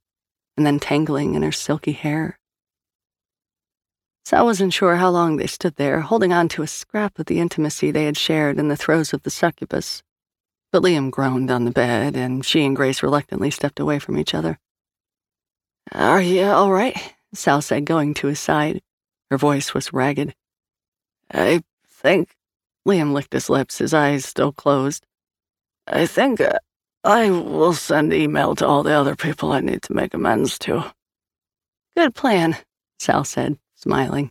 and 0.57 0.66
then 0.66 0.79
tangling 0.79 1.35
in 1.35 1.42
her 1.42 1.53
silky 1.53 1.92
hair. 1.92 2.38
Sal 4.31 4.45
wasn't 4.45 4.73
sure 4.73 4.95
how 4.95 5.11
long 5.11 5.38
they 5.38 5.49
stood 5.49 5.75
there, 5.75 6.03
holding 6.03 6.33
on 6.33 6.47
to 6.51 6.62
a 6.62 6.66
scrap 6.69 7.19
of 7.19 7.27
the 7.27 7.40
intimacy 7.40 7.90
they 7.90 8.05
had 8.05 8.16
shared 8.16 8.61
in 8.61 8.69
the 8.69 8.77
throes 8.77 9.12
of 9.12 9.25
the 9.25 9.29
succubus. 9.29 10.05
But 10.71 10.85
Liam 10.85 11.11
groaned 11.11 11.51
on 11.51 11.64
the 11.64 11.73
bed, 11.73 12.14
and 12.14 12.47
she 12.47 12.64
and 12.64 12.77
Grace 12.77 13.03
reluctantly 13.03 13.51
stepped 13.51 13.81
away 13.81 13.99
from 13.99 14.16
each 14.16 14.33
other. 14.33 14.61
Are 15.90 16.23
you 16.23 16.45
all 16.45 16.71
right? 16.71 16.97
Sal 17.35 17.61
said, 17.61 17.85
going 17.87 18.14
to 18.14 18.29
his 18.29 18.38
side. 18.38 18.83
Her 19.33 19.37
voice 19.37 19.75
was 19.75 19.93
ragged. 19.93 20.33
I 21.29 21.64
think. 21.88 22.37
Liam 22.87 23.12
licked 23.12 23.33
his 23.33 23.51
lips, 23.51 23.79
his 23.79 23.93
eyes 23.93 24.25
still 24.25 24.53
closed. 24.53 25.05
I 25.88 26.07
think 26.07 26.40
uh, 26.40 26.61
I 27.03 27.31
will 27.31 27.73
send 27.73 28.14
email 28.14 28.55
to 28.55 28.64
all 28.69 28.85
the 28.85 28.93
other 28.93 29.16
people 29.16 29.51
I 29.51 29.59
need 29.59 29.83
to 29.83 29.93
make 29.93 30.14
amends 30.14 30.57
to. 30.61 30.95
Good 31.97 32.14
plan, 32.14 32.57
Sal 33.01 33.25
said, 33.25 33.59
smiling. 33.83 34.31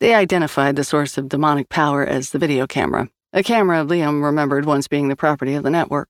They 0.00 0.14
identified 0.14 0.76
the 0.76 0.84
source 0.84 1.18
of 1.18 1.28
demonic 1.28 1.68
power 1.68 2.04
as 2.04 2.30
the 2.30 2.38
video 2.38 2.66
camera, 2.66 3.08
a 3.32 3.42
camera 3.42 3.84
Liam 3.84 4.24
remembered 4.24 4.64
once 4.64 4.88
being 4.88 5.08
the 5.08 5.16
property 5.16 5.54
of 5.54 5.62
the 5.62 5.70
network. 5.70 6.08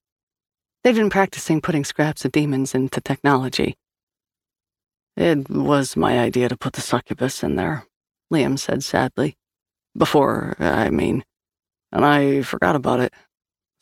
They'd 0.83 0.95
been 0.95 1.11
practicing 1.11 1.61
putting 1.61 1.85
scraps 1.85 2.25
of 2.25 2.33
demons 2.33 2.75
into 2.75 3.01
technology. 3.01 3.77
It 5.17 5.51
was 5.51 5.97
my 5.97 6.19
idea 6.19 6.49
to 6.49 6.57
put 6.57 6.73
the 6.73 6.81
succubus 6.81 7.43
in 7.43 7.57
there, 7.57 7.85
Liam 8.33 8.59
said 8.59 8.83
sadly. 8.83 9.37
Before, 9.97 10.57
I 10.59 10.89
mean. 10.89 11.25
And 11.93 12.05
I 12.05 12.43
forgot 12.43 12.77
about 12.77 13.01
it. 13.01 13.13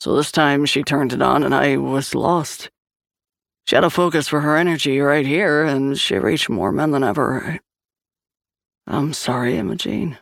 So 0.00 0.16
this 0.16 0.32
time 0.32 0.64
she 0.64 0.82
turned 0.82 1.12
it 1.12 1.22
on 1.22 1.44
and 1.44 1.54
I 1.54 1.76
was 1.76 2.14
lost. 2.14 2.70
She 3.68 3.74
had 3.74 3.84
a 3.84 3.90
focus 3.90 4.28
for 4.28 4.40
her 4.40 4.56
energy 4.56 4.98
right 4.98 5.26
here, 5.26 5.62
and 5.62 6.00
she 6.00 6.16
reached 6.16 6.48
more 6.48 6.72
men 6.72 6.90
than 6.90 7.04
ever. 7.04 7.58
I'm 8.86 9.12
sorry, 9.12 9.58
Imogene. 9.58 10.16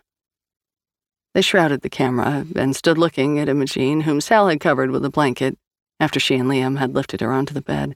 They 1.32 1.42
shrouded 1.42 1.82
the 1.82 1.88
camera 1.88 2.44
and 2.56 2.74
stood 2.74 2.98
looking 2.98 3.38
at 3.38 3.48
Imogene, 3.48 4.00
whom 4.00 4.20
Sal 4.20 4.48
had 4.48 4.58
covered 4.58 4.90
with 4.90 5.04
a 5.04 5.10
blanket 5.10 5.56
after 6.00 6.18
she 6.18 6.34
and 6.34 6.50
Liam 6.50 6.78
had 6.78 6.92
lifted 6.92 7.20
her 7.20 7.30
onto 7.30 7.54
the 7.54 7.62
bed. 7.62 7.94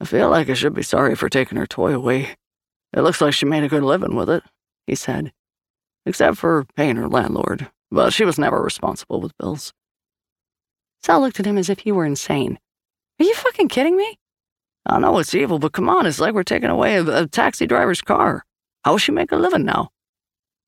I 0.00 0.04
feel 0.04 0.30
like 0.30 0.48
I 0.48 0.54
should 0.54 0.72
be 0.72 0.84
sorry 0.84 1.16
for 1.16 1.28
taking 1.28 1.58
her 1.58 1.66
toy 1.66 1.92
away. 1.92 2.36
It 2.92 3.00
looks 3.00 3.20
like 3.20 3.34
she 3.34 3.44
made 3.44 3.64
a 3.64 3.68
good 3.68 3.82
living 3.82 4.14
with 4.14 4.30
it 4.30 4.44
he 4.86 4.94
said, 4.94 5.32
except 6.06 6.36
for 6.36 6.64
paying 6.76 6.94
her 6.94 7.08
landlord, 7.08 7.68
but 7.90 8.12
she 8.12 8.24
was 8.24 8.38
never 8.38 8.62
responsible 8.62 9.20
with 9.20 9.36
bills. 9.36 9.72
Sal 11.02 11.22
looked 11.22 11.40
at 11.40 11.46
him 11.46 11.58
as 11.58 11.68
if 11.68 11.80
he 11.80 11.90
were 11.90 12.06
insane. 12.06 12.60
Are 13.20 13.24
you 13.24 13.34
fucking 13.34 13.68
kidding 13.68 13.98
me? 13.98 14.18
I 14.86 14.98
know 14.98 15.18
it's 15.18 15.34
evil, 15.34 15.58
but 15.58 15.72
come 15.72 15.90
on, 15.90 16.06
it's 16.06 16.20
like 16.20 16.32
we're 16.32 16.42
taking 16.42 16.70
away 16.70 16.96
a, 16.96 17.24
a 17.24 17.26
taxi 17.26 17.66
driver's 17.66 18.00
car. 18.00 18.46
How 18.82 18.92
will 18.92 18.98
she 18.98 19.12
make 19.12 19.30
a 19.30 19.36
living 19.36 19.66
now? 19.66 19.90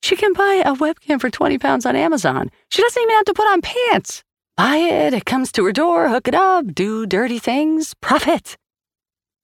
She 0.02 0.16
can 0.16 0.34
buy 0.34 0.62
a 0.64 0.74
webcam 0.74 1.18
for 1.18 1.30
20 1.30 1.56
pounds 1.56 1.86
on 1.86 1.96
Amazon. 1.96 2.50
She 2.70 2.82
doesn't 2.82 3.02
even 3.02 3.14
have 3.14 3.24
to 3.24 3.32
put 3.32 3.46
on 3.46 3.62
pants. 3.62 4.22
Buy 4.58 4.76
it, 4.76 5.14
it 5.14 5.24
comes 5.24 5.50
to 5.52 5.64
her 5.64 5.72
door, 5.72 6.10
hook 6.10 6.28
it 6.28 6.34
up, 6.34 6.74
do 6.74 7.06
dirty 7.06 7.38
things, 7.38 7.94
profit. 7.94 8.58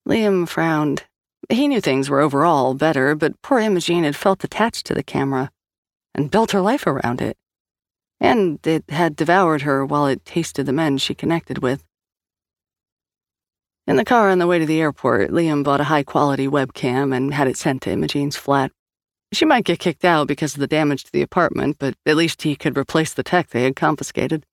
Liam 0.06 0.46
frowned. 0.46 1.04
He 1.48 1.66
knew 1.66 1.80
things 1.80 2.10
were 2.10 2.20
overall 2.20 2.74
better, 2.74 3.14
but 3.14 3.40
poor 3.40 3.58
Imogene 3.58 4.04
had 4.04 4.16
felt 4.16 4.44
attached 4.44 4.84
to 4.84 4.94
the 4.94 5.02
camera 5.02 5.50
and 6.14 6.30
built 6.30 6.50
her 6.50 6.60
life 6.60 6.86
around 6.86 7.22
it. 7.22 7.38
And 8.20 8.58
it 8.66 8.84
had 8.90 9.16
devoured 9.16 9.62
her 9.62 9.86
while 9.86 10.06
it 10.06 10.26
tasted 10.26 10.66
the 10.66 10.74
men 10.74 10.98
she 10.98 11.14
connected 11.14 11.58
with. 11.58 11.87
In 13.88 13.96
the 13.96 14.04
car 14.04 14.28
on 14.28 14.38
the 14.38 14.46
way 14.46 14.58
to 14.58 14.66
the 14.66 14.82
airport, 14.82 15.30
Liam 15.30 15.64
bought 15.64 15.80
a 15.80 15.84
high 15.84 16.02
quality 16.02 16.46
webcam 16.46 17.16
and 17.16 17.32
had 17.32 17.48
it 17.48 17.56
sent 17.56 17.80
to 17.82 17.90
Imogene's 17.90 18.36
flat. 18.36 18.70
She 19.32 19.46
might 19.46 19.64
get 19.64 19.78
kicked 19.78 20.04
out 20.04 20.28
because 20.28 20.52
of 20.52 20.60
the 20.60 20.66
damage 20.66 21.04
to 21.04 21.10
the 21.10 21.22
apartment, 21.22 21.78
but 21.78 21.94
at 22.04 22.18
least 22.18 22.42
he 22.42 22.54
could 22.54 22.76
replace 22.76 23.14
the 23.14 23.22
tech 23.22 23.48
they 23.48 23.62
had 23.62 23.76
confiscated. 23.76 24.44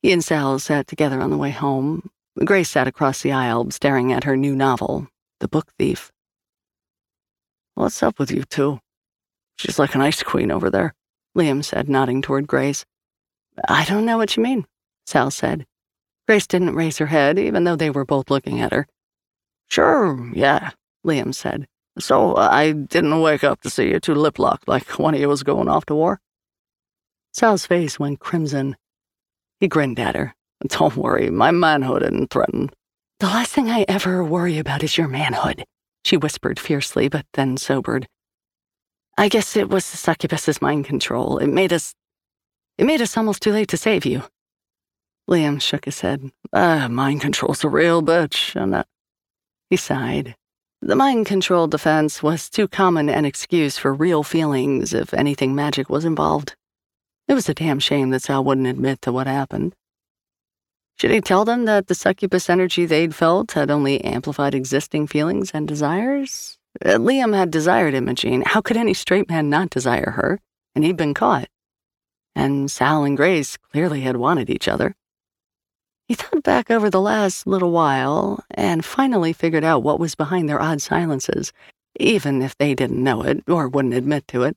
He 0.00 0.12
and 0.12 0.24
Sal 0.24 0.58
sat 0.58 0.86
together 0.86 1.20
on 1.20 1.28
the 1.28 1.36
way 1.36 1.50
home. 1.50 2.08
Grace 2.42 2.70
sat 2.70 2.88
across 2.88 3.20
the 3.20 3.32
aisle, 3.32 3.70
staring 3.70 4.14
at 4.14 4.24
her 4.24 4.34
new 4.34 4.56
novel, 4.56 5.06
the 5.40 5.48
book 5.48 5.70
thief. 5.78 6.10
What's 7.74 8.02
up 8.02 8.18
with 8.18 8.30
you 8.30 8.44
two? 8.44 8.80
She's 9.58 9.78
like 9.78 9.94
an 9.94 10.00
ice 10.00 10.22
queen 10.22 10.50
over 10.50 10.70
there, 10.70 10.94
Liam 11.36 11.62
said, 11.62 11.86
nodding 11.86 12.22
toward 12.22 12.46
Grace. 12.46 12.86
I 13.68 13.84
don't 13.84 14.06
know 14.06 14.16
what 14.16 14.38
you 14.38 14.42
mean, 14.42 14.64
Sal 15.04 15.30
said. 15.30 15.66
Grace 16.28 16.46
didn't 16.46 16.74
raise 16.74 16.98
her 16.98 17.06
head, 17.06 17.38
even 17.38 17.64
though 17.64 17.74
they 17.74 17.88
were 17.88 18.04
both 18.04 18.30
looking 18.30 18.60
at 18.60 18.70
her. 18.70 18.86
Sure, 19.66 20.30
yeah, 20.34 20.72
Liam 21.06 21.34
said. 21.34 21.66
So 21.98 22.34
uh, 22.34 22.50
I 22.52 22.72
didn't 22.72 23.22
wake 23.22 23.42
up 23.42 23.62
to 23.62 23.70
see 23.70 23.88
you 23.88 23.98
two 23.98 24.14
lip 24.14 24.38
locked 24.38 24.68
like 24.68 24.98
one 24.98 25.14
of 25.14 25.20
you 25.20 25.28
was 25.28 25.42
going 25.42 25.70
off 25.70 25.86
to 25.86 25.94
war? 25.94 26.20
Sal's 27.32 27.64
face 27.64 27.98
went 27.98 28.20
crimson. 28.20 28.76
He 29.58 29.68
grinned 29.68 29.98
at 29.98 30.16
her. 30.16 30.34
Don't 30.68 30.96
worry, 30.96 31.30
my 31.30 31.50
manhood 31.50 32.02
isn't 32.02 32.30
threatened. 32.30 32.74
The 33.20 33.26
last 33.26 33.52
thing 33.52 33.70
I 33.70 33.86
ever 33.88 34.22
worry 34.22 34.58
about 34.58 34.84
is 34.84 34.98
your 34.98 35.08
manhood, 35.08 35.64
she 36.04 36.18
whispered 36.18 36.60
fiercely, 36.60 37.08
but 37.08 37.24
then 37.32 37.56
sobered. 37.56 38.06
I 39.16 39.28
guess 39.28 39.56
it 39.56 39.70
was 39.70 39.90
the 39.90 39.96
succubus's 39.96 40.60
mind 40.60 40.84
control. 40.84 41.38
It 41.38 41.48
made 41.48 41.72
us. 41.72 41.94
It 42.76 42.84
made 42.84 43.00
us 43.00 43.16
almost 43.16 43.42
too 43.42 43.50
late 43.50 43.68
to 43.68 43.78
save 43.78 44.04
you. 44.04 44.24
Liam 45.28 45.60
shook 45.60 45.84
his 45.84 46.00
head. 46.00 46.30
Ah, 46.52 46.88
mind 46.88 47.20
control's 47.20 47.62
a 47.62 47.68
real 47.68 48.02
bitch, 48.02 48.56
and 48.60 48.74
uh, 48.74 48.84
he 49.68 49.76
sighed. 49.76 50.34
The 50.80 50.96
mind 50.96 51.26
control 51.26 51.66
defense 51.66 52.22
was 52.22 52.48
too 52.48 52.66
common 52.66 53.10
an 53.10 53.24
excuse 53.24 53.76
for 53.76 53.92
real 53.92 54.22
feelings 54.22 54.94
if 54.94 55.12
anything 55.12 55.54
magic 55.54 55.90
was 55.90 56.04
involved. 56.04 56.54
It 57.26 57.34
was 57.34 57.48
a 57.48 57.54
damn 57.54 57.78
shame 57.78 58.10
that 58.10 58.22
Sal 58.22 58.42
wouldn't 58.42 58.66
admit 58.68 59.02
to 59.02 59.12
what 59.12 59.26
happened. 59.26 59.74
Should 60.98 61.10
he 61.10 61.20
tell 61.20 61.44
them 61.44 61.66
that 61.66 61.88
the 61.88 61.94
succubus 61.94 62.48
energy 62.48 62.86
they'd 62.86 63.14
felt 63.14 63.52
had 63.52 63.70
only 63.70 64.02
amplified 64.02 64.54
existing 64.54 65.08
feelings 65.08 65.50
and 65.52 65.68
desires? 65.68 66.58
Uh, 66.82 66.90
Liam 66.90 67.36
had 67.36 67.50
desired 67.50 67.94
Imogene. 67.94 68.42
How 68.46 68.60
could 68.60 68.76
any 68.76 68.94
straight 68.94 69.28
man 69.28 69.50
not 69.50 69.70
desire 69.70 70.12
her? 70.12 70.40
And 70.74 70.84
he'd 70.84 70.96
been 70.96 71.14
caught. 71.14 71.48
And 72.34 72.70
Sal 72.70 73.04
and 73.04 73.16
Grace 73.16 73.56
clearly 73.56 74.00
had 74.00 74.16
wanted 74.16 74.48
each 74.48 74.68
other. 74.68 74.94
He 76.08 76.14
thought 76.14 76.42
back 76.42 76.70
over 76.70 76.88
the 76.88 77.02
last 77.02 77.46
little 77.46 77.70
while 77.70 78.42
and 78.50 78.82
finally 78.82 79.34
figured 79.34 79.62
out 79.62 79.82
what 79.82 80.00
was 80.00 80.14
behind 80.14 80.48
their 80.48 80.60
odd 80.60 80.80
silences, 80.80 81.52
even 82.00 82.40
if 82.40 82.56
they 82.56 82.74
didn't 82.74 83.04
know 83.04 83.22
it 83.22 83.44
or 83.46 83.68
wouldn't 83.68 83.92
admit 83.92 84.26
to 84.28 84.44
it. 84.44 84.56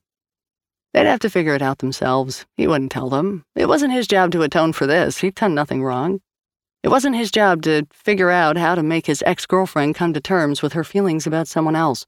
They'd 0.94 1.06
have 1.06 1.20
to 1.20 1.30
figure 1.30 1.54
it 1.54 1.60
out 1.60 1.78
themselves. 1.78 2.46
He 2.56 2.66
wouldn't 2.66 2.90
tell 2.90 3.10
them. 3.10 3.44
It 3.54 3.68
wasn't 3.68 3.92
his 3.92 4.08
job 4.08 4.32
to 4.32 4.42
atone 4.42 4.72
for 4.72 4.86
this. 4.86 5.18
He'd 5.18 5.34
done 5.34 5.54
nothing 5.54 5.84
wrong. 5.84 6.22
It 6.82 6.88
wasn't 6.88 7.16
his 7.16 7.30
job 7.30 7.62
to 7.62 7.86
figure 7.92 8.30
out 8.30 8.56
how 8.56 8.74
to 8.74 8.82
make 8.82 9.06
his 9.06 9.22
ex 9.26 9.44
girlfriend 9.44 9.94
come 9.94 10.14
to 10.14 10.20
terms 10.20 10.62
with 10.62 10.72
her 10.72 10.84
feelings 10.84 11.26
about 11.26 11.48
someone 11.48 11.76
else. 11.76 12.06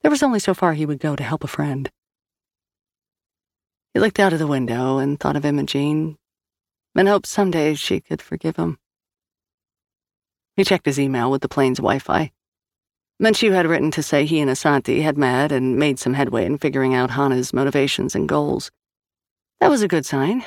There 0.00 0.10
was 0.10 0.22
only 0.22 0.40
so 0.40 0.54
far 0.54 0.72
he 0.72 0.86
would 0.86 1.00
go 1.00 1.16
to 1.16 1.22
help 1.22 1.44
a 1.44 1.48
friend. 1.48 1.90
He 3.92 4.00
looked 4.00 4.18
out 4.18 4.32
of 4.32 4.38
the 4.38 4.46
window 4.46 4.98
and 4.98 5.20
thought 5.20 5.36
of 5.36 5.44
Imogene, 5.44 6.16
and 6.94 7.08
hoped 7.08 7.26
someday 7.26 7.74
she 7.74 8.00
could 8.00 8.20
forgive 8.20 8.56
him. 8.56 8.78
He 10.56 10.64
checked 10.64 10.86
his 10.86 11.00
email 11.00 11.30
with 11.30 11.42
the 11.42 11.48
plane's 11.48 11.78
Wi 11.78 11.98
Fi. 11.98 12.32
Menchu 13.22 13.52
had 13.52 13.66
written 13.66 13.90
to 13.90 14.02
say 14.02 14.24
he 14.24 14.40
and 14.40 14.50
Asanti 14.50 15.02
had 15.02 15.18
met 15.18 15.52
and 15.52 15.76
made 15.78 15.98
some 15.98 16.14
headway 16.14 16.44
in 16.44 16.58
figuring 16.58 16.94
out 16.94 17.10
Hana's 17.10 17.52
motivations 17.52 18.14
and 18.14 18.28
goals. 18.28 18.70
That 19.60 19.70
was 19.70 19.82
a 19.82 19.88
good 19.88 20.06
sign. 20.06 20.44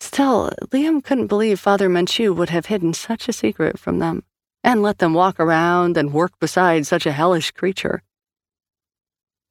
Still, 0.00 0.50
Liam 0.70 1.02
couldn't 1.02 1.26
believe 1.26 1.60
Father 1.60 1.88
Menchu 1.88 2.34
would 2.34 2.50
have 2.50 2.66
hidden 2.66 2.94
such 2.94 3.28
a 3.28 3.32
secret 3.32 3.78
from 3.78 3.98
them 3.98 4.22
and 4.64 4.82
let 4.82 4.98
them 4.98 5.14
walk 5.14 5.38
around 5.38 5.96
and 5.96 6.12
work 6.12 6.38
beside 6.38 6.86
such 6.86 7.06
a 7.06 7.12
hellish 7.12 7.50
creature. 7.50 8.02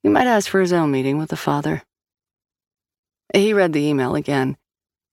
He 0.02 0.08
might 0.08 0.26
ask 0.26 0.48
for 0.48 0.60
his 0.60 0.72
own 0.72 0.90
meeting 0.90 1.18
with 1.18 1.30
the 1.30 1.36
father. 1.36 1.82
He 3.34 3.52
read 3.52 3.72
the 3.72 3.84
email 3.84 4.14
again. 4.14 4.56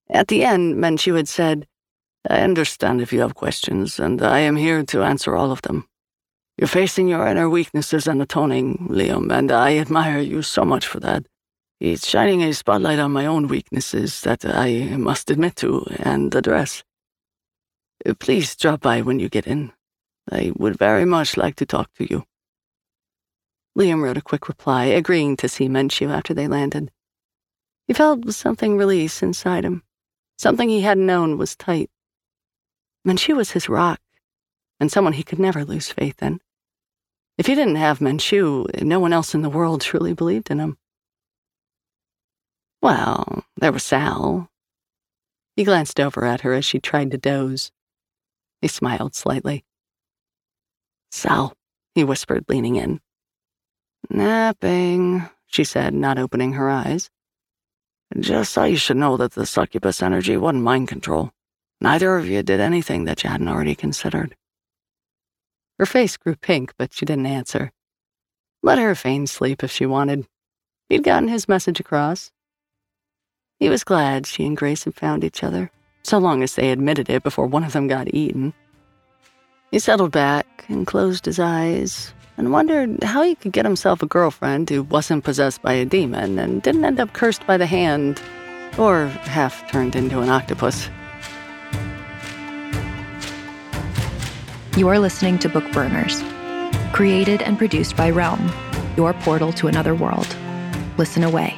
At 0.10 0.28
the 0.28 0.44
end, 0.44 0.76
Menchu 0.76 1.16
had 1.16 1.28
said, 1.28 1.68
I 2.30 2.42
understand 2.42 3.02
if 3.02 3.14
you 3.14 3.22
have 3.22 3.36
questions, 3.36 4.00
and 4.00 4.22
I 4.22 4.40
am 4.40 4.56
here 4.56 4.84
to 4.84 5.04
answer 5.04 5.36
all 5.36 5.52
of 5.52 5.62
them. 5.64 5.88
You're 6.58 6.68
facing 6.68 7.08
your 7.08 7.28
inner 7.28 7.50
weaknesses 7.50 8.08
and 8.08 8.22
atoning, 8.22 8.88
Liam, 8.90 9.32
and 9.32 9.52
I 9.52 9.78
admire 9.78 10.20
you 10.20 10.42
so 10.42 10.64
much 10.64 10.88
for 10.88 11.00
that. 11.02 11.26
It's 11.80 12.08
shining 12.08 12.42
a 12.42 12.54
spotlight 12.54 13.00
on 13.00 13.12
my 13.12 13.26
own 13.26 13.48
weaknesses 13.48 14.22
that 14.22 14.46
I 14.46 14.96
must 14.96 15.30
admit 15.30 15.58
to 15.58 15.86
and 16.00 16.34
address. 16.34 16.84
Please 18.20 18.56
drop 18.56 18.82
by 18.82 19.02
when 19.02 19.20
you 19.20 19.28
get 19.28 19.48
in. 19.48 19.74
I 20.32 20.54
would 20.56 20.78
very 20.78 21.06
much 21.06 21.36
like 21.38 21.56
to 21.58 21.66
talk 21.66 21.94
to 21.96 22.10
you. 22.10 22.24
Liam 23.78 24.02
wrote 24.02 24.18
a 24.18 24.22
quick 24.22 24.48
reply, 24.48 24.86
agreeing 24.86 25.36
to 25.38 25.50
see 25.50 25.68
Menchu 25.68 26.10
after 26.10 26.34
they 26.34 26.48
landed. 26.48 26.92
He 27.88 27.94
felt 27.94 28.32
something 28.34 28.78
release 28.78 29.22
inside 29.22 29.66
him. 29.66 29.84
Something 30.38 30.70
he 30.70 30.82
hadn't 30.82 31.06
known 31.06 31.38
was 31.38 31.56
tight. 31.56 31.90
Menchu 33.08 33.36
was 33.36 33.52
his 33.52 33.70
rock, 33.70 34.02
and 34.80 34.92
someone 34.92 35.14
he 35.14 35.24
could 35.24 35.40
never 35.40 35.64
lose 35.64 35.92
faith 35.92 36.22
in. 36.22 36.40
If 37.38 37.48
he 37.48 37.56
didn't 37.56 37.76
have 37.76 38.00
Menchu, 38.00 38.82
no 38.82 39.00
one 39.00 39.14
else 39.14 39.34
in 39.34 39.42
the 39.42 39.50
world 39.50 39.82
truly 39.82 40.14
believed 40.14 40.50
in 40.50 40.60
him. 40.60 40.78
Well, 42.82 43.46
there 43.58 43.72
was 43.72 43.84
Sal. 43.84 44.50
He 45.56 45.64
glanced 45.64 46.00
over 46.00 46.26
at 46.26 46.42
her 46.42 46.54
as 46.54 46.66
she 46.66 46.80
tried 46.80 47.12
to 47.12 47.18
doze. 47.18 47.72
He 48.62 48.68
smiled 48.68 49.16
slightly. 49.16 49.64
Sal, 51.12 51.54
he 51.94 52.04
whispered, 52.04 52.46
leaning 52.50 52.76
in. 52.76 53.00
Napping, 54.10 55.30
she 55.48 55.64
said, 55.64 55.94
not 55.94 56.20
opening 56.20 56.54
her 56.54 56.70
eyes. 56.70 57.10
Just 58.20 58.54
so 58.54 58.64
you 58.64 58.78
should 58.78 58.98
know 58.98 59.18
that 59.18 59.34
the 59.34 59.46
succubus 59.46 60.02
energy 60.02 60.38
wasn't 60.38 60.64
mind 60.64 60.88
control. 60.88 61.32
Neither 61.82 62.16
of 62.16 62.28
you 62.28 62.44
did 62.44 62.62
anything 62.62 63.04
that 63.06 63.24
you 63.24 63.30
hadn't 63.30 63.50
already 63.50 63.76
considered. 63.76 64.36
Her 65.78 65.86
face 65.86 66.16
grew 66.16 66.36
pink, 66.36 66.74
but 66.78 66.94
she 66.94 67.06
didn't 67.06 67.26
answer. 67.26 67.74
Let 68.64 68.80
her 68.80 68.96
feign 68.96 69.28
sleep 69.28 69.64
if 69.64 69.72
she 69.72 69.86
wanted. 69.86 70.28
He'd 70.88 71.04
gotten 71.04 71.28
his 71.28 71.50
message 71.50 71.80
across. 71.82 72.32
He 73.60 73.70
was 73.70 73.84
glad 73.84 74.26
she 74.26 74.46
and 74.46 74.56
Grace 74.56 74.86
had 74.86 74.96
found 74.96 75.24
each 75.24 75.44
other, 75.44 75.70
so 76.04 76.18
long 76.18 76.42
as 76.42 76.56
they 76.56 76.72
admitted 76.72 77.10
it 77.10 77.24
before 77.24 77.48
one 77.48 77.64
of 77.64 77.74
them 77.74 77.88
got 77.88 78.14
eaten. 78.14 78.54
He 79.72 79.80
settled 79.80 80.12
back 80.12 80.66
and 80.70 80.88
closed 80.88 81.26
his 81.26 81.40
eyes, 81.40 82.14
and 82.38 82.52
wondered 82.52 83.04
how 83.04 83.24
he 83.24 83.36
could 83.36 83.52
get 83.52 83.66
himself 83.66 84.02
a 84.02 84.06
girlfriend 84.06 84.70
who 84.70 84.84
wasn't 84.84 85.24
possessed 85.24 85.62
by 85.62 85.74
a 85.74 85.86
demon 85.86 86.38
and 86.38 86.62
didn't 86.62 86.86
end 86.86 87.00
up 87.00 87.14
cursed 87.14 87.46
by 87.48 87.58
the 87.58 87.66
hand 87.66 88.22
or 88.78 89.08
half 89.08 89.70
turned 89.72 89.96
into 89.96 90.20
an 90.22 90.30
octopus. 90.30 90.90
You 94.78 94.90
are 94.90 95.00
listening 95.00 95.40
to 95.40 95.50
Bookburners, 95.50 96.22
created 96.92 97.42
and 97.42 97.58
produced 97.58 97.96
by 97.96 98.10
Realm, 98.10 98.52
your 98.98 99.14
portal 99.14 99.54
to 99.54 99.68
another 99.68 99.96
world. 99.96 100.28
Listen 100.98 101.24
away. 101.24 101.58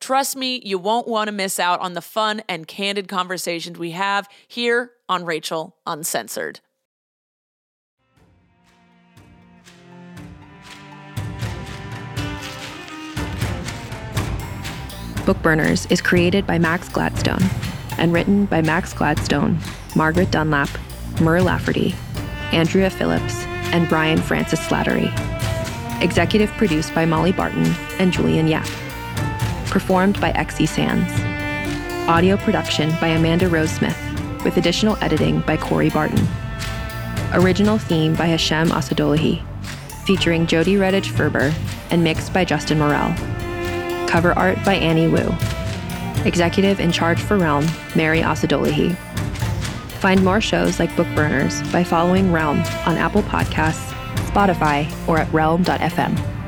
Trust 0.00 0.34
me, 0.34 0.62
you 0.64 0.78
won't 0.78 1.06
want 1.06 1.28
to 1.28 1.32
miss 1.32 1.60
out 1.60 1.78
on 1.80 1.92
the 1.92 2.00
fun 2.00 2.42
and 2.48 2.66
candid 2.66 3.06
conversations 3.06 3.78
we 3.78 3.90
have 3.90 4.26
here 4.48 4.92
on 5.08 5.26
Rachel 5.26 5.76
Uncensored. 5.86 6.60
Bookburners 15.26 15.88
is 15.92 16.00
created 16.00 16.46
by 16.46 16.58
Max 16.58 16.88
Gladstone 16.88 17.42
and 17.98 18.12
written 18.12 18.46
by 18.46 18.62
Max 18.62 18.94
Gladstone, 18.94 19.58
Margaret 19.94 20.30
Dunlap, 20.30 20.70
Mur 21.20 21.42
Lafferty, 21.42 21.94
Andrea 22.52 22.88
Phillips, 22.88 23.44
and 23.72 23.86
Brian 23.88 24.18
Francis 24.18 24.60
Slattery. 24.60 25.12
Executive 26.02 26.50
produced 26.52 26.94
by 26.94 27.04
Molly 27.04 27.32
Barton 27.32 27.66
and 27.98 28.12
Julian 28.12 28.48
Yap. 28.48 28.66
Performed 29.70 30.20
by 30.20 30.32
XE 30.32 30.66
Sands. 30.66 31.12
Audio 32.08 32.36
production 32.36 32.90
by 33.00 33.06
Amanda 33.06 33.48
Rose 33.48 33.70
Smith, 33.70 33.96
with 34.44 34.56
additional 34.56 34.96
editing 35.00 35.42
by 35.42 35.56
Corey 35.56 35.90
Barton. 35.90 36.26
Original 37.34 37.78
theme 37.78 38.16
by 38.16 38.26
Hashem 38.26 38.70
Assadullahi, 38.70 39.40
featuring 40.04 40.48
Jody 40.48 40.74
Redhage 40.74 41.10
Ferber 41.10 41.54
and 41.90 42.02
mixed 42.02 42.32
by 42.32 42.44
Justin 42.44 42.80
Morel. 42.80 43.14
Cover 44.08 44.32
art 44.32 44.58
by 44.64 44.74
Annie 44.74 45.06
Wu. 45.06 45.32
Executive 46.24 46.80
in 46.80 46.90
charge 46.90 47.20
for 47.20 47.38
Realm, 47.38 47.64
Mary 47.94 48.22
Asadolahi. 48.22 48.96
Find 50.00 50.24
more 50.24 50.40
shows 50.40 50.80
like 50.80 50.90
Bookburners 50.90 51.70
by 51.70 51.84
following 51.84 52.32
Realm 52.32 52.58
on 52.86 52.96
Apple 52.96 53.22
Podcasts, 53.22 53.92
Spotify, 54.32 54.90
or 55.06 55.18
at 55.18 55.32
realm.fm. 55.32 56.39